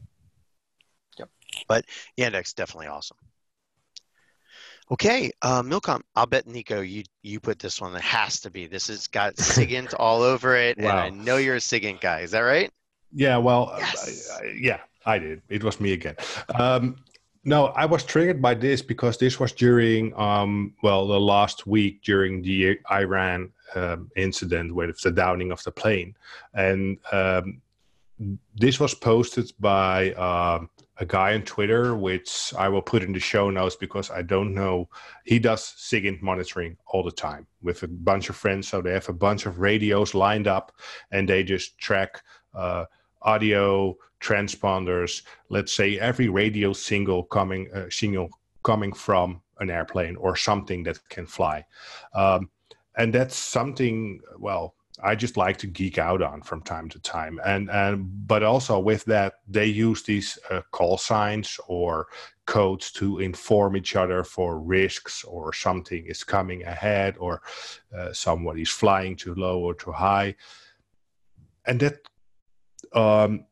[1.18, 1.28] Yep.
[1.68, 1.84] But
[2.18, 3.16] Yandex definitely awesome.
[4.90, 6.02] Okay, uh, Milcom.
[6.14, 7.96] I'll bet Nico, you you put this one.
[7.96, 8.66] It has to be.
[8.66, 10.90] This has got SIGINT all over it, wow.
[10.90, 12.20] and I know you're a SIGINT guy.
[12.20, 12.70] Is that right?
[13.12, 13.38] Yeah.
[13.38, 14.30] Well, yes.
[14.30, 15.42] I, I, yeah, I did.
[15.48, 16.16] It was me again.
[16.55, 16.96] Um,
[17.44, 22.02] no, I was triggered by this because this was during, um, well, the last week
[22.02, 26.14] during the Iran um, incident with the downing of the plane,
[26.54, 27.60] and um,
[28.54, 30.12] this was posted by.
[30.12, 34.22] Um, a guy on Twitter, which I will put in the show notes because I
[34.22, 34.88] don't know.
[35.24, 38.68] He does SIGINT monitoring all the time with a bunch of friends.
[38.68, 40.72] So they have a bunch of radios lined up
[41.10, 42.22] and they just track
[42.54, 42.84] uh,
[43.22, 45.22] audio transponders.
[45.48, 48.30] Let's say every radio single coming uh, signal
[48.62, 51.64] coming from an airplane or something that can fly.
[52.14, 52.50] Um,
[52.97, 57.40] and that's something, well, I just like to geek out on from time to time.
[57.45, 62.07] And and but also with that, they use these uh, call signs or
[62.47, 67.42] codes to inform each other for risks or something is coming ahead or
[67.97, 70.34] uh, somebody's flying too low or too high.
[71.66, 71.97] And that
[72.92, 73.47] um,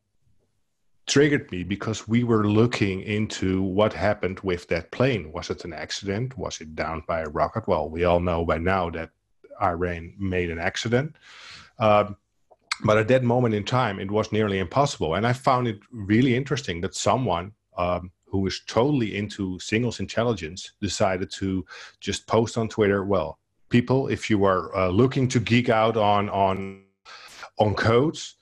[1.07, 5.31] triggered me because we were looking into what happened with that plane.
[5.33, 6.37] Was it an accident?
[6.37, 7.67] Was it downed by a rocket?
[7.67, 9.09] Well, we all know by now that
[9.61, 11.15] Iran made an accident.
[11.79, 12.17] Um,
[12.83, 15.15] but at that moment in time, it was nearly impossible.
[15.15, 20.73] And I found it really interesting that someone um, who is totally into signals intelligence
[20.81, 21.65] decided to
[21.99, 23.39] just post on Twitter, well,
[23.69, 26.83] people, if you are uh, looking to geek out on on
[27.59, 28.35] on codes,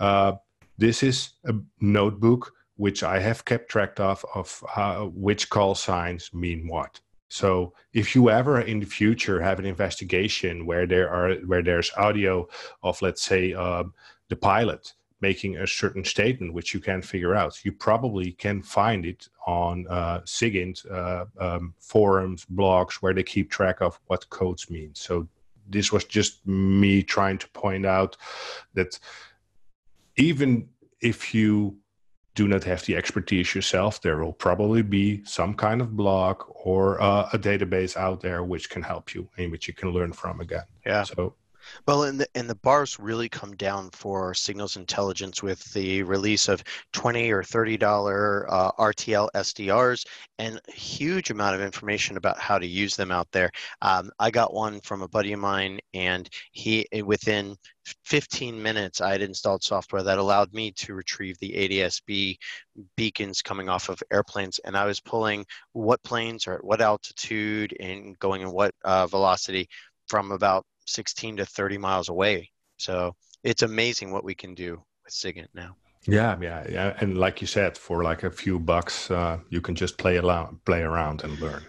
[0.00, 0.32] uh,
[0.78, 6.32] this is a notebook which I have kept track of of how, which call signs
[6.32, 7.00] mean what.
[7.34, 11.90] So if you ever in the future have an investigation where there are where there's
[11.96, 12.46] audio
[12.84, 13.82] of let's say uh,
[14.28, 19.04] the pilot making a certain statement which you can't figure out, you probably can find
[19.04, 24.70] it on uh, SIGINT uh, um, forums, blogs where they keep track of what codes
[24.70, 24.92] mean.
[24.94, 25.26] So
[25.68, 28.16] this was just me trying to point out
[28.74, 29.00] that
[30.16, 30.68] even
[31.00, 31.78] if you
[32.34, 37.00] do not have the expertise yourself, there will probably be some kind of blog or
[37.00, 40.40] uh, a database out there which can help you and which you can learn from
[40.40, 40.64] again.
[40.84, 41.04] Yeah.
[41.04, 41.34] So
[41.86, 46.48] Well, and the, and the bars really come down for signals intelligence with the release
[46.48, 46.62] of
[46.92, 50.06] twenty or thirty dollar uh, RTL SDRs
[50.38, 53.50] and a huge amount of information about how to use them out there.
[53.82, 57.56] Um, I got one from a buddy of mine, and he within
[58.04, 62.36] 15 minutes I had installed software that allowed me to retrieve the ADSB
[62.96, 67.76] beacons coming off of airplanes, and I was pulling what planes are at what altitude
[67.80, 69.68] and going in what uh, velocity
[70.08, 72.50] from about 16 to 30 miles away.
[72.76, 75.76] So it's amazing what we can do with SIGINT now.
[76.06, 79.74] yeah, yeah, yeah, and like you said, for like a few bucks, uh, you can
[79.74, 81.62] just play around, play around and learn.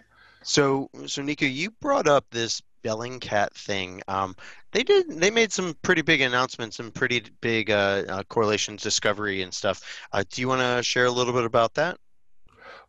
[0.43, 4.01] So, so Nico, you brought up this Bellingcat thing.
[4.07, 4.36] Um,
[4.72, 5.09] they did.
[5.09, 9.82] They made some pretty big announcements and pretty big uh, uh, correlations discovery and stuff.
[10.11, 11.97] Uh, do you want to share a little bit about that?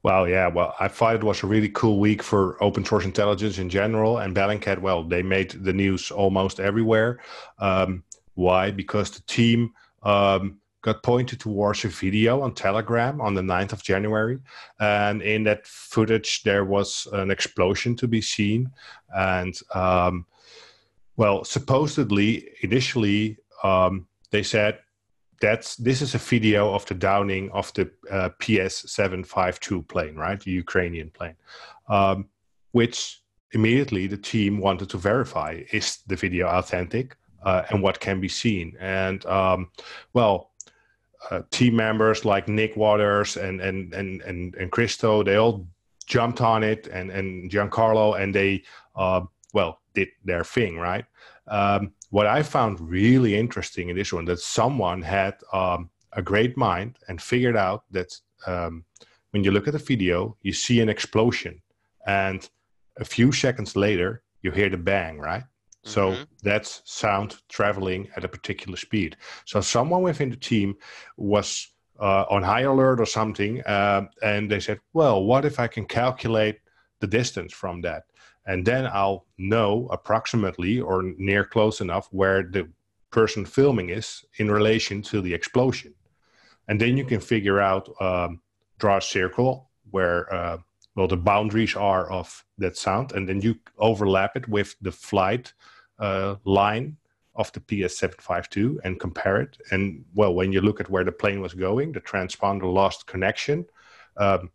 [0.06, 0.46] Well, yeah.
[0.46, 4.18] Well, I thought it was a really cool week for open source intelligence in general,
[4.18, 4.78] and Bellingcat.
[4.80, 7.18] Well, they made the news almost everywhere.
[7.58, 8.04] Um,
[8.34, 8.70] why?
[8.70, 9.72] Because the team
[10.04, 14.38] um, got pointed towards a video on Telegram on the 9th of January,
[14.78, 18.70] and in that footage there was an explosion to be seen,
[19.12, 20.24] and um,
[21.16, 24.78] well, supposedly initially um, they said
[25.40, 30.50] that's this is a video of the downing of the uh, PS752 plane, right, the
[30.50, 31.36] Ukrainian plane,
[31.88, 32.28] um,
[32.72, 33.22] which
[33.52, 38.28] immediately the team wanted to verify is the video authentic uh, and what can be
[38.28, 38.76] seen.
[38.80, 39.70] And um,
[40.12, 40.50] well,
[41.30, 45.66] uh, team members like Nick Waters and and and and and Christo, they all
[46.06, 48.62] jumped on it, and and Giancarlo, and they
[48.94, 49.22] uh,
[49.54, 51.04] well did their thing, right?
[51.48, 56.56] Um, what I found really interesting in this one that someone had um, a great
[56.56, 58.10] mind and figured out that
[58.46, 58.86] um,
[59.32, 61.60] when you look at the video, you see an explosion,
[62.06, 62.48] and
[62.96, 65.44] a few seconds later, you hear the bang, right?
[65.82, 66.26] So Mhm.
[66.42, 69.16] that's sound traveling at a particular speed.
[69.44, 70.74] So someone within the team
[71.18, 71.48] was
[72.00, 75.84] uh, on high alert or something, uh, and they said, "Well, what if I can
[75.84, 76.58] calculate
[77.00, 78.04] the distance from that,
[78.46, 82.68] and then I'll know approximately or near close enough where the
[83.10, 85.94] person filming is in relation to the explosion,
[86.68, 88.40] and then you can figure out um,
[88.78, 90.58] draw a circle where." Uh,
[90.96, 95.52] well, the boundaries are of that sound, and then you overlap it with the flight
[95.98, 96.96] uh, line
[97.36, 99.58] of the PS752 and compare it.
[99.70, 103.66] And well, when you look at where the plane was going, the transponder lost connection.
[104.16, 104.50] Um,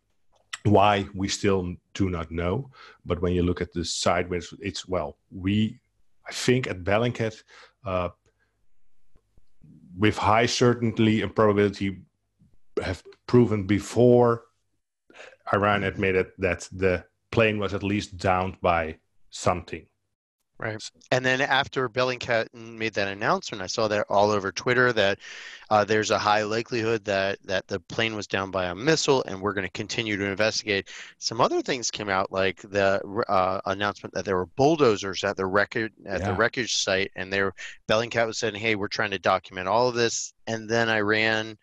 [0.64, 2.70] why we still do not know,
[3.04, 5.80] but when you look at the side sideways, it's well, we
[6.28, 7.42] I think at Bellingcat,
[7.84, 8.10] uh,
[9.98, 12.02] with high certainty and probability,
[12.82, 14.44] have proven before
[15.52, 18.98] Iran admitted that the plane was at least downed by
[19.30, 19.86] something.
[20.62, 20.90] Right.
[21.10, 25.18] And then after Bellingcat made that announcement, I saw that all over Twitter that
[25.70, 29.40] uh, there's a high likelihood that that the plane was down by a missile, and
[29.40, 30.88] we're going to continue to investigate.
[31.18, 35.46] Some other things came out, like the uh, announcement that there were bulldozers at the
[35.46, 37.52] record at the wreckage site, and there
[37.88, 41.58] Bellingcat was saying, "Hey, we're trying to document all of this." And then Iran,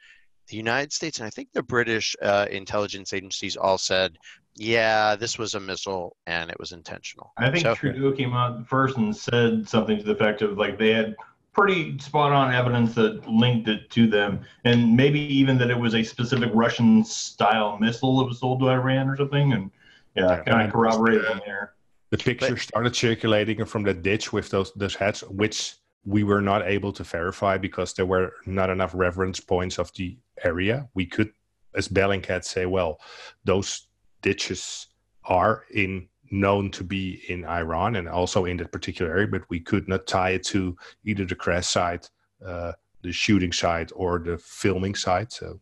[0.50, 4.18] the United States, and I think the British uh, intelligence agencies all said,
[4.56, 8.68] "Yeah, this was a missile, and it was intentional." I think So- Trudeau came out
[8.68, 11.16] first and said something to the effect of like they had
[11.54, 15.93] pretty spot on evidence that linked it to them, and maybe even that it was
[15.95, 19.54] a specific Russian style missile that was sold to Iran or something.
[19.54, 19.72] And
[20.16, 21.74] yeah, kind of corroborated from there.
[22.10, 25.76] The picture but, started circulating from the ditch with those those heads, which
[26.06, 30.18] we were not able to verify because there were not enough reference points of the
[30.43, 30.88] area.
[30.93, 31.32] We could,
[31.76, 33.00] as Bellingcat, say, well,
[33.43, 33.88] those
[34.22, 34.88] ditches
[35.26, 39.60] are in known to be in Iran and also in that particular area, but we
[39.60, 42.10] could not tie it to either the crash site,
[42.45, 42.72] uh,
[43.02, 45.32] the shooting site, or the filming site.
[45.32, 45.60] So,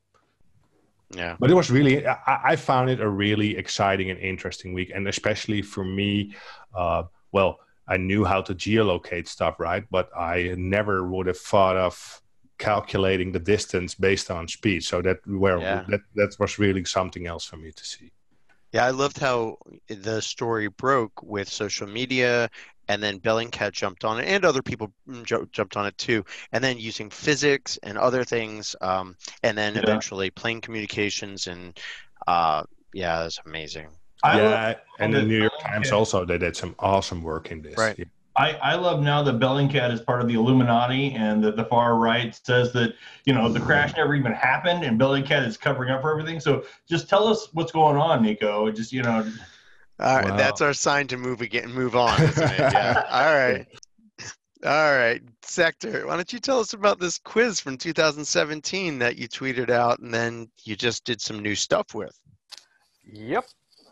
[1.15, 1.37] yeah.
[1.39, 5.07] But it was really, I, I found it a really exciting and interesting week, and
[5.07, 6.35] especially for me,
[6.75, 9.85] uh, well, I knew how to geolocate stuff, right?
[9.89, 12.21] But I never would have thought of
[12.57, 14.83] calculating the distance based on speed.
[14.83, 15.85] So that where yeah.
[15.89, 18.11] that that was really something else for me to see.
[18.73, 19.57] Yeah, I loved how
[19.87, 22.49] the story broke with social media,
[22.89, 24.91] and then Bellingcat jumped on it, and other people
[25.23, 26.25] jumped on it too.
[26.51, 29.81] And then using physics and other things, um, and then yeah.
[29.81, 31.79] eventually plane communications, and
[32.27, 32.63] uh,
[32.93, 33.87] yeah, that's amazing.
[34.23, 37.77] Yeah, and the New York Times also they did some awesome work in this.
[37.77, 38.07] Right.
[38.37, 41.95] I, I love now that Bellingcat is part of the Illuminati and that the far
[41.95, 42.93] right says that,
[43.25, 46.39] you know, the crash never even happened and Bellingcat is covering up for everything.
[46.39, 48.69] So just tell us what's going on, Nico.
[48.69, 49.27] Just, you know.
[49.99, 50.29] All right.
[50.29, 50.37] Wow.
[50.37, 52.59] That's our sign to move again, move on, isn't it?
[52.59, 53.03] Yeah.
[53.09, 53.65] All right.
[54.63, 55.21] All right.
[55.41, 59.97] Sector, why don't you tell us about this quiz from 2017 that you tweeted out
[59.97, 62.15] and then you just did some new stuff with?
[63.03, 63.45] Yep.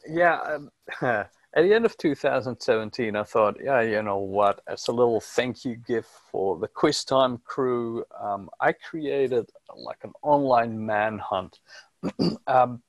[0.07, 0.39] Yeah.
[0.39, 1.29] Um, at
[1.63, 4.61] the end of 2017, I thought, yeah, you know what?
[4.67, 10.03] As a little thank you gift for the Quiz Time crew, um, I created like
[10.03, 11.59] an online manhunt.
[12.47, 12.81] um,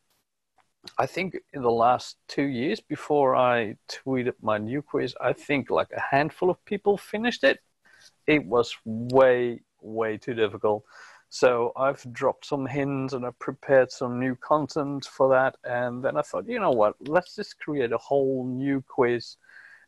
[0.98, 5.70] I think in the last two years before I tweeted my new quiz, I think
[5.70, 7.60] like a handful of people finished it.
[8.26, 10.84] It was way, way too difficult.
[11.38, 15.56] So I've dropped some hints and I've prepared some new content for that.
[15.64, 19.36] And then I thought, you know what, let's just create a whole new quiz.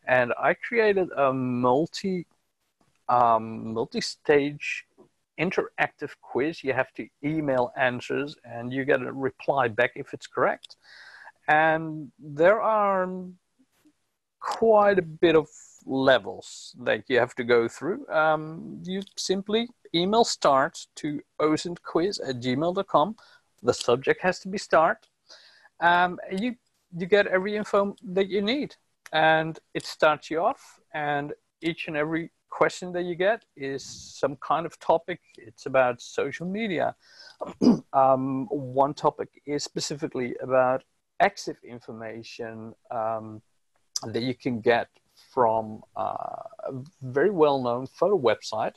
[0.07, 2.27] And I created a multi
[3.09, 4.85] um, multi-stage
[5.41, 6.63] interactive quiz.
[6.63, 10.77] You have to email answers and you get a reply back if it's correct.
[11.49, 13.09] And there are
[14.39, 15.49] quite a bit of
[15.87, 18.07] levels that you have to go through.
[18.09, 23.17] Um, you simply email start to osintquiz at gmail.com.
[23.63, 25.09] The subject has to be start.
[25.81, 26.57] Um, you,
[26.97, 28.77] you get every info that you need.
[29.13, 31.33] And it starts you off, and
[31.63, 35.21] each and every question that you get is some kind of topic.
[35.37, 36.95] It's about social media.
[37.93, 40.85] um, one topic is specifically about
[41.23, 43.43] exif information um,
[44.05, 44.89] that you can get
[45.33, 46.73] from uh, a
[47.03, 48.75] very well known photo website.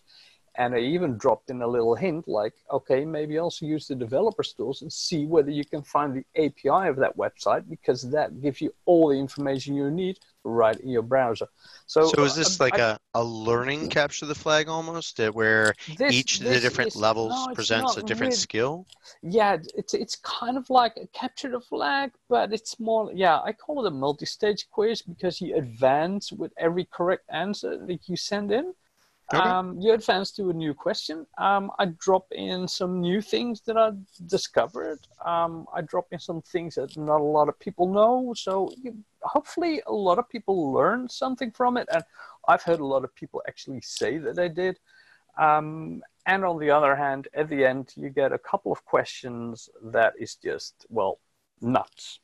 [0.56, 4.54] And I even dropped in a little hint like, okay, maybe also use the developer's
[4.54, 8.60] tools and see whether you can find the API of that website because that gives
[8.60, 11.48] you all the information you need right in your browser.
[11.86, 15.74] So, so is this uh, like I, a, a learning capture the flag almost, where
[15.98, 18.86] this, each of the different levels no, presents a different really, skill?
[19.22, 23.12] Yeah, it's it's kind of like a capture the flag, but it's more.
[23.14, 28.10] Yeah, I call it a multi-stage quiz because you advance with every correct answer that
[28.10, 28.74] you send in.
[29.34, 29.50] Okay.
[29.50, 31.26] Um, you advance to a new question.
[31.38, 33.92] Um, I drop in some new things that I
[34.26, 35.00] discovered.
[35.24, 38.34] Um, I drop in some things that not a lot of people know.
[38.36, 41.88] So you, hopefully, a lot of people learn something from it.
[41.94, 42.04] And
[42.48, 44.80] I've heard a lot of people actually say that they did.
[45.38, 49.70] Um, and on the other hand, at the end, you get a couple of questions
[49.82, 51.20] that is just, well,
[51.62, 52.20] nuts.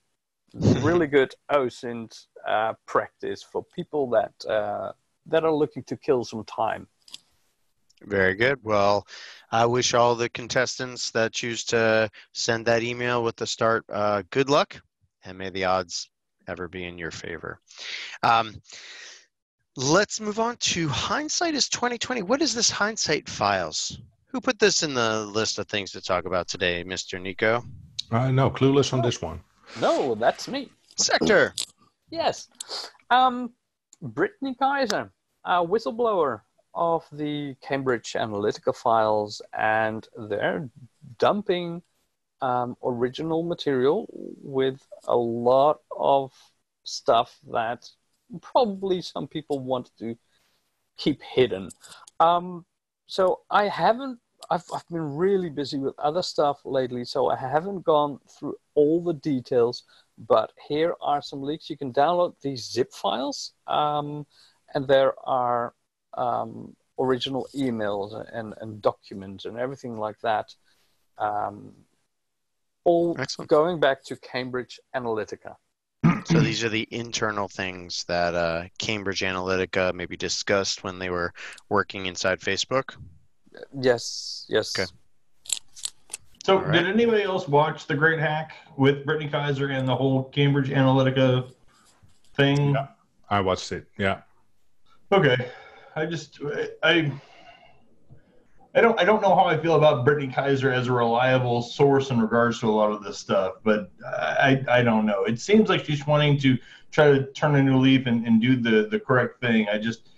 [0.54, 4.92] really good OSINT uh, practice for people that, uh,
[5.26, 6.88] that are looking to kill some time.
[8.04, 8.60] Very good.
[8.64, 9.08] Well,
[9.52, 14.24] I wish all the contestants that choose to send that email with the start uh,
[14.30, 14.80] good luck,
[15.26, 16.10] and may the odds
[16.48, 17.60] ever be in your favor.
[18.24, 18.56] Um,
[19.76, 22.24] let's move on to hindsight is 2020.
[22.24, 24.00] What is this hindsight files?
[24.28, 27.22] Who put this in the list of things to talk about today, Mr.
[27.22, 27.64] Nico?
[28.12, 29.42] Uh, no, clueless on this one.
[29.80, 30.70] No, that's me.
[30.98, 31.54] Sector.
[32.10, 32.48] yes.
[33.10, 33.52] Um,
[34.02, 35.12] Brittany Kaiser,
[35.46, 36.42] a whistleblower
[36.78, 40.70] of the Cambridge Analytica files and they're
[41.18, 41.82] dumping
[42.42, 44.08] um, original material
[44.42, 46.32] with a lot of
[46.84, 47.90] stuff that
[48.42, 50.16] probably some people want to
[50.98, 51.70] keep hidden.
[52.20, 52.66] Um,
[53.08, 54.20] so I haven't,
[54.52, 59.04] I've, I've been really busy with other stuff lately, so I haven't gone through all
[59.04, 59.84] the details,
[60.28, 61.70] but here are some leaks.
[61.70, 64.28] You can download these zip files, um,
[64.76, 65.74] and there are
[66.18, 70.54] um, original emails and, and documents and everything like that.
[71.18, 71.74] Um,
[72.84, 73.50] all Excellent.
[73.50, 75.56] going back to Cambridge Analytica.
[76.26, 81.34] So these are the internal things that uh, Cambridge Analytica maybe discussed when they were
[81.70, 82.96] working inside Facebook.
[83.80, 84.78] Yes, yes.
[84.78, 84.90] Okay.
[86.46, 86.74] So, All right.
[86.74, 91.52] did anybody else watch The Great Hack with Brittany Kaiser and the whole Cambridge Analytica
[92.36, 92.74] thing?
[92.74, 92.88] Yeah.
[93.30, 93.86] I watched it.
[93.98, 94.22] Yeah.
[95.12, 95.36] Okay,
[95.98, 96.40] I just
[96.84, 97.12] I
[98.76, 102.12] I don't I don't know how I feel about Brittany Kaiser as a reliable source
[102.12, 105.24] in regards to a lot of this stuff, but I I don't know.
[105.24, 106.58] It seems like she's wanting to
[106.92, 109.68] try to turn a new leaf and, and do the the correct thing.
[109.70, 110.10] I just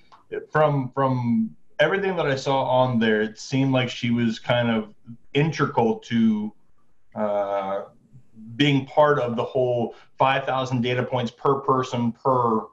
[0.51, 4.93] from from everything that I saw on there, it seemed like she was kind of
[5.33, 6.53] integral to
[7.15, 7.83] uh,
[8.57, 12.63] being part of the whole 5,000 data points per person per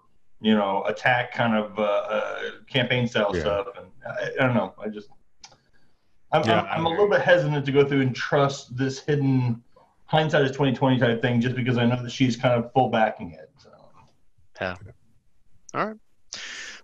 [0.46, 3.40] you know attack kind of uh, uh, campaign style Yeah.
[3.40, 3.66] stuff.
[3.76, 4.74] And I, I don't know.
[4.78, 5.08] I just
[6.32, 9.00] I'm, Yeah, I'm, I'm I a little bit hesitant to go through and trust this
[9.00, 9.62] hidden
[10.04, 13.32] hindsight is 2020 type thing just because I know that she's kind of full backing
[13.32, 13.50] it.
[13.58, 13.70] So.
[15.74, 15.96] All right.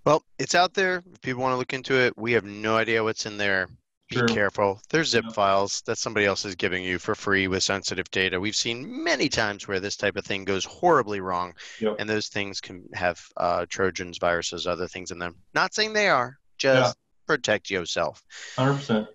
[0.05, 1.05] Well, it's out there.
[1.13, 3.69] If people want to look into it, we have no idea what's in there.
[4.13, 4.29] Be Sure.
[4.29, 4.81] careful.
[4.91, 5.33] There's zip Yeah.
[5.33, 8.39] files that somebody else is giving you for free with sensitive data.
[8.39, 11.97] We've seen many times where this type of thing goes horribly wrong, Yep.
[11.99, 15.37] and those things can have uh, Trojans, viruses, other things in them.
[15.55, 16.39] Not saying they are.
[16.59, 16.97] Just
[17.27, 18.23] protect yourself.
[18.57, 19.09] 100%.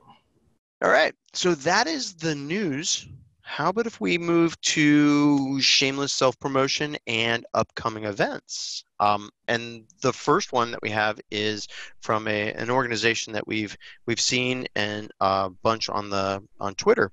[0.82, 1.14] All right.
[1.34, 3.06] So that is the news.
[3.48, 8.84] How about if we move to shameless self promotion and upcoming events?
[9.00, 11.66] Um, and the first one that we have is
[12.02, 13.76] from a, an organization that we've
[14.06, 17.10] we've seen and a bunch on the on Twitter,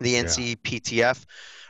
[0.00, 0.22] the Yeah.
[0.24, 1.26] NCPTF,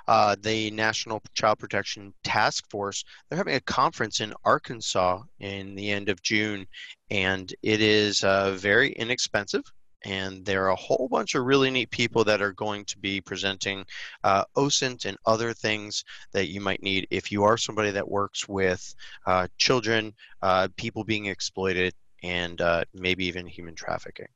[0.07, 3.05] uh, the National Child Protection Task Force.
[3.29, 6.65] They're having a conference in Arkansas in the end of June,
[7.11, 9.65] and it is uh, very inexpensive
[10.05, 13.21] and there are a whole bunch of really neat people that are going to be
[13.21, 13.85] presenting
[14.25, 18.49] uh, OSINT and other things that you might need if you are somebody that works
[18.49, 18.95] with
[19.27, 24.29] uh, children, uh, people being exploited, and uh, maybe even human trafficking.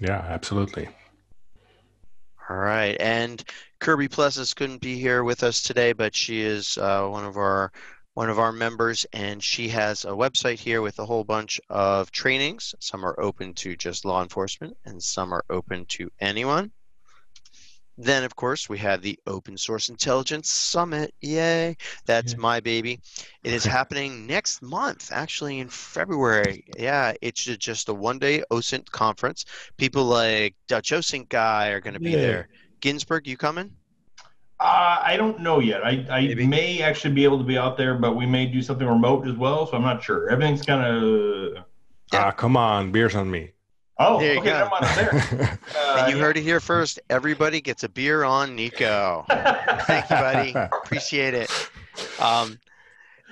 [0.00, 0.88] Yeah, absolutely.
[2.48, 3.42] All right, and
[3.78, 7.70] Kirby Plessas couldn't be here with us today, but she is uh, one of our
[8.20, 12.10] one of our members, and she has a website here with a whole bunch of
[12.10, 12.74] trainings.
[12.78, 16.70] Some are open to just law enforcement, and some are open to anyone.
[17.96, 21.14] Then, of course, we have the Open Source Intelligence Summit.
[21.22, 21.78] Yay!
[22.04, 23.00] That's my baby.
[23.42, 26.66] It is happening next month, actually in February.
[26.76, 29.46] Yeah, it's just a one-day OSINT conference.
[29.78, 32.16] People like Dutch OSINT guy are going to be Yeah.
[32.18, 32.48] there.
[32.80, 33.72] Ginsberg, you coming?
[34.60, 35.82] Uh, I don't know yet.
[35.84, 36.46] I, I Maybe.
[36.46, 39.34] may actually be able to be out there, but we may do something remote as
[39.36, 40.28] well, so I'm not sure.
[40.28, 41.64] Everything's kind of.
[42.12, 42.26] Yeah.
[42.26, 43.52] Ah, come on, beers on me.
[43.98, 44.58] Oh, There you okay, go.
[44.58, 44.84] never mind.
[44.84, 44.96] I'm
[45.38, 45.58] there.
[45.76, 46.98] Uh, and you heard it here first.
[47.10, 49.24] Everybody gets a beer on Nico.
[49.30, 50.52] Thank you, buddy.
[50.54, 51.50] Appreciate it.
[52.20, 52.58] Um,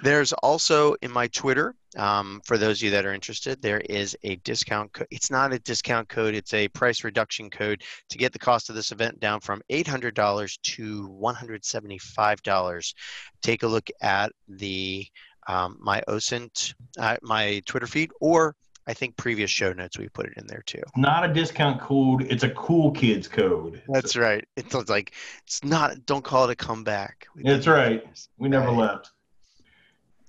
[0.02, 4.16] there's also in my Twitter, um, for those of you that are interested, there is
[4.22, 5.08] a discount code.
[5.10, 8.76] It's not a discount code, it's a price reduction code to get the cost of
[8.76, 12.94] this event down from $800 to $175.
[13.42, 15.06] Take a look at the
[15.48, 18.54] um, my OSINT, uh, my Twitter feed, or
[18.86, 20.82] I think previous show notes we put it in there too.
[20.96, 22.26] Not a discount code.
[22.30, 23.82] It's a cool kids code.
[23.88, 24.44] That's right.
[24.56, 25.14] It's like
[25.46, 26.06] it's not.
[26.06, 27.26] Don't call it a comeback.
[27.34, 28.04] We That's right.
[28.36, 28.78] We never Right.
[28.78, 29.10] left.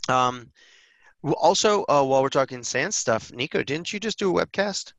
[0.08, 0.52] Um,
[1.24, 4.94] also, uh, while we're talking SANS stuff, Nico, didn't you just do a webcast?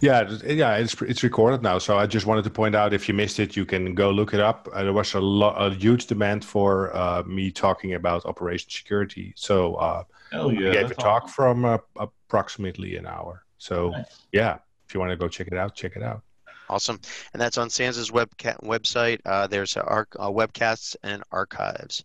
[0.00, 1.78] Yeah, yeah, it's it's recorded now.
[1.78, 4.32] So I just wanted to point out if you missed it, you can go look
[4.32, 4.68] it up.
[4.72, 9.32] Uh, there was a lot, a huge demand for uh, me talking about operation security.
[9.34, 10.70] So uh, Hell yeah.
[10.70, 11.34] I gave a talk awesome.
[11.34, 13.44] from uh, approximately an hour.
[13.58, 14.26] So Nice.
[14.30, 16.22] yeah, if you want to go check it out, check it out.
[16.70, 17.00] Awesome,
[17.32, 19.20] and that's on SANS's webca- website.
[19.24, 22.04] Uh, there's a arc, uh, webcasts and archives.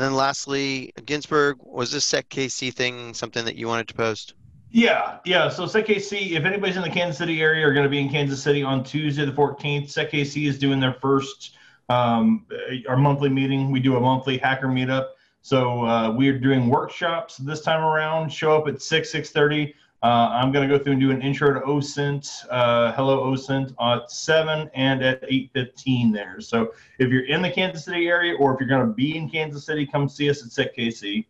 [0.00, 4.32] And then lastly, Ginsberg, was this SecKC thing something that you wanted to post?
[4.70, 5.50] Yeah, yeah.
[5.50, 8.42] So SecKC, if anybody's in the Kansas City area, are going to be in Kansas
[8.42, 9.92] City on Tuesday the 14th.
[9.92, 11.54] SecKC is doing their first
[11.90, 12.46] um,
[12.88, 13.70] our monthly meeting.
[13.70, 15.08] We do a monthly hacker meetup.
[15.42, 18.32] So uh, we're doing workshops this time around.
[18.32, 19.74] Show up at six six thirty.
[20.02, 23.74] Uh, I'm going to go through and do an intro to OSINT, uh, hello OSINT
[23.82, 26.40] at seven and at eight fifteen there.
[26.40, 29.28] So if you're in the Kansas City area or if you're going to be in
[29.28, 31.26] Kansas City, come see us at SecKC.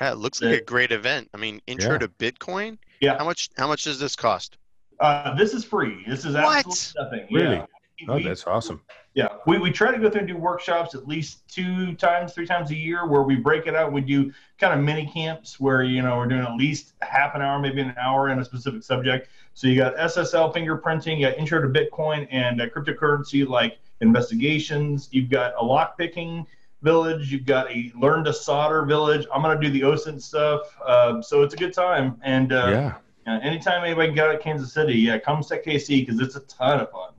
[0.00, 1.28] Yeah, it looks like a great event.
[1.34, 1.98] I mean, intro Yeah.
[1.98, 2.78] to Bitcoin.
[3.00, 3.16] Yeah.
[3.16, 3.48] How much?
[3.56, 4.58] How much does this cost?
[4.98, 6.02] Uh, this is free.
[6.08, 6.66] This is What?
[6.66, 7.34] absolutely nothing.
[7.34, 7.56] Really?
[7.56, 7.66] Yeah.
[8.08, 8.82] Oh, we- that's awesome.
[9.14, 12.46] Yeah, we, we try to go through and do workshops at least two times, three
[12.46, 13.92] times a year where we break it out.
[13.92, 17.42] We do kind of mini camps where, you know, we're doing at least half an
[17.42, 19.28] hour, maybe an hour in a specific subject.
[19.54, 25.08] So you got SSL fingerprinting, you got intro to Bitcoin and uh, cryptocurrency like investigations.
[25.10, 26.46] You've got a lock picking
[26.82, 27.32] village.
[27.32, 29.26] You've got a learn to solder village.
[29.34, 30.60] I'm going to do the OSINT stuff.
[30.86, 32.20] Uh, so it's a good time.
[32.22, 32.94] And uh,
[33.26, 33.40] yeah.
[33.42, 36.40] anytime anybody can get out of Kansas City, yeah, come to KC because it's a
[36.40, 37.10] ton of fun.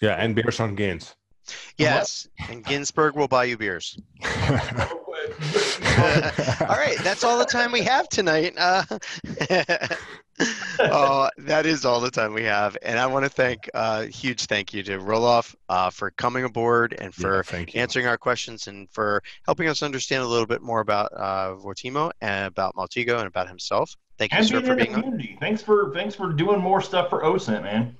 [0.00, 1.14] Yeah, and beers on Gins.
[1.76, 3.98] Yes, and Ginsberg will buy you beers.
[4.24, 4.30] all
[6.68, 8.54] right, that's all the time we have tonight.
[8.56, 8.82] Uh,
[10.80, 14.02] oh, that is all the time we have, and I want to thank a uh,
[14.06, 18.18] huge thank you to Roelof uh, for coming aboard and for Yeah, thank answering our
[18.18, 22.74] questions and for helping us understand a little bit more about uh, Vortimo and about
[22.74, 23.94] Maltego and about himself.
[24.18, 25.36] Thank you, and sir, being for being on.
[25.40, 27.96] Thanks for thanks for doing more stuff for OSINT, man.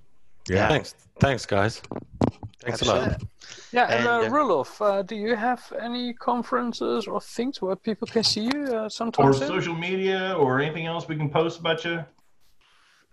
[0.49, 0.69] Yeah.
[0.69, 1.83] Thanks, thanks, guys.
[2.61, 3.23] Thanks a lot.
[3.73, 7.77] Yeah, and, And, uh, uh, Roelof, uh, do you have any conferences or things where
[7.77, 8.85] people can see you uh,
[9.19, 9.47] Or soon?
[9.49, 12.05] social media or anything else we can post about you.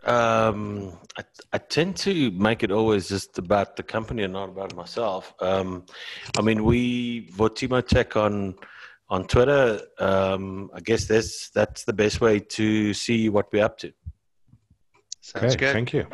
[0.04, 1.24] Um, I,
[1.54, 5.34] I tend to make it always just about the company and not about myself.
[5.42, 5.86] Um,
[6.38, 8.56] I mean, we Vortimo Tech on
[9.10, 9.80] on Twitter.
[10.00, 13.92] Um, I guess that's that's the best way to see what we're up to.
[15.22, 15.74] Sounds Okay, good.
[15.74, 16.06] thank you.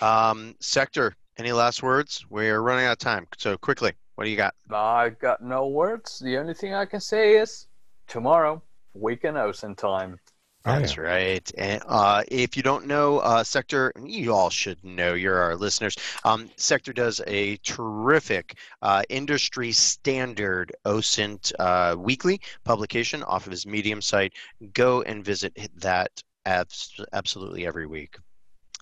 [0.00, 2.24] Um, Sector, any last words?
[2.30, 4.54] We're running out of time, so quickly, what do you got?
[4.70, 6.18] I got no words.
[6.18, 7.66] The only thing I can say is
[8.06, 8.62] tomorrow,
[8.94, 10.18] Week in OSINT time.
[10.64, 11.48] Oh, That's right.
[11.56, 15.14] And uh, if you don't know uh, Sector, you all should know.
[15.14, 15.94] You're our listeners.
[16.24, 23.64] Um, Sector does a terrific uh, industry standard OSINT uh, weekly publication off of his
[23.64, 24.32] Medium site.
[24.72, 26.10] Go and visit that
[26.46, 28.16] abs- absolutely every week.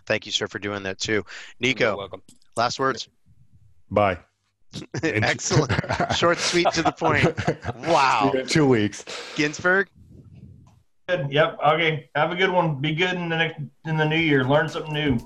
[0.06, 1.12] Thank you, sir, for doing that too.
[1.12, 1.24] You're
[1.60, 2.22] Nico, welcome.
[2.56, 3.08] last words.
[3.90, 4.18] Bye.
[5.02, 5.72] Excellent.
[6.16, 7.24] Short, sweet, to the point.
[7.86, 8.30] Wow.
[8.32, 9.04] See you in two weeks.
[9.36, 9.88] Ginsberg.
[11.08, 11.30] Good.
[11.30, 11.58] Yep.
[11.66, 12.10] Okay.
[12.14, 12.80] Have a good one.
[12.80, 14.42] Be good in the next in the new year.
[14.44, 15.18] Learn something new.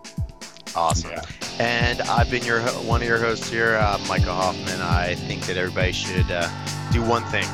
[0.75, 1.13] Awesome.
[1.59, 4.81] And I've been your one of your hosts here, uh, Micah Hoffman.
[4.81, 6.49] I think that everybody should uh,
[6.93, 7.45] do one thing.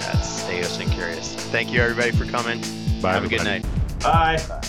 [0.00, 1.34] That's stay OSINT curious.
[1.50, 2.60] Thank you, everybody, for coming.
[3.02, 3.12] Bye.
[3.12, 3.62] Have a good everybody.
[3.62, 4.00] night.
[4.00, 4.60] Bye.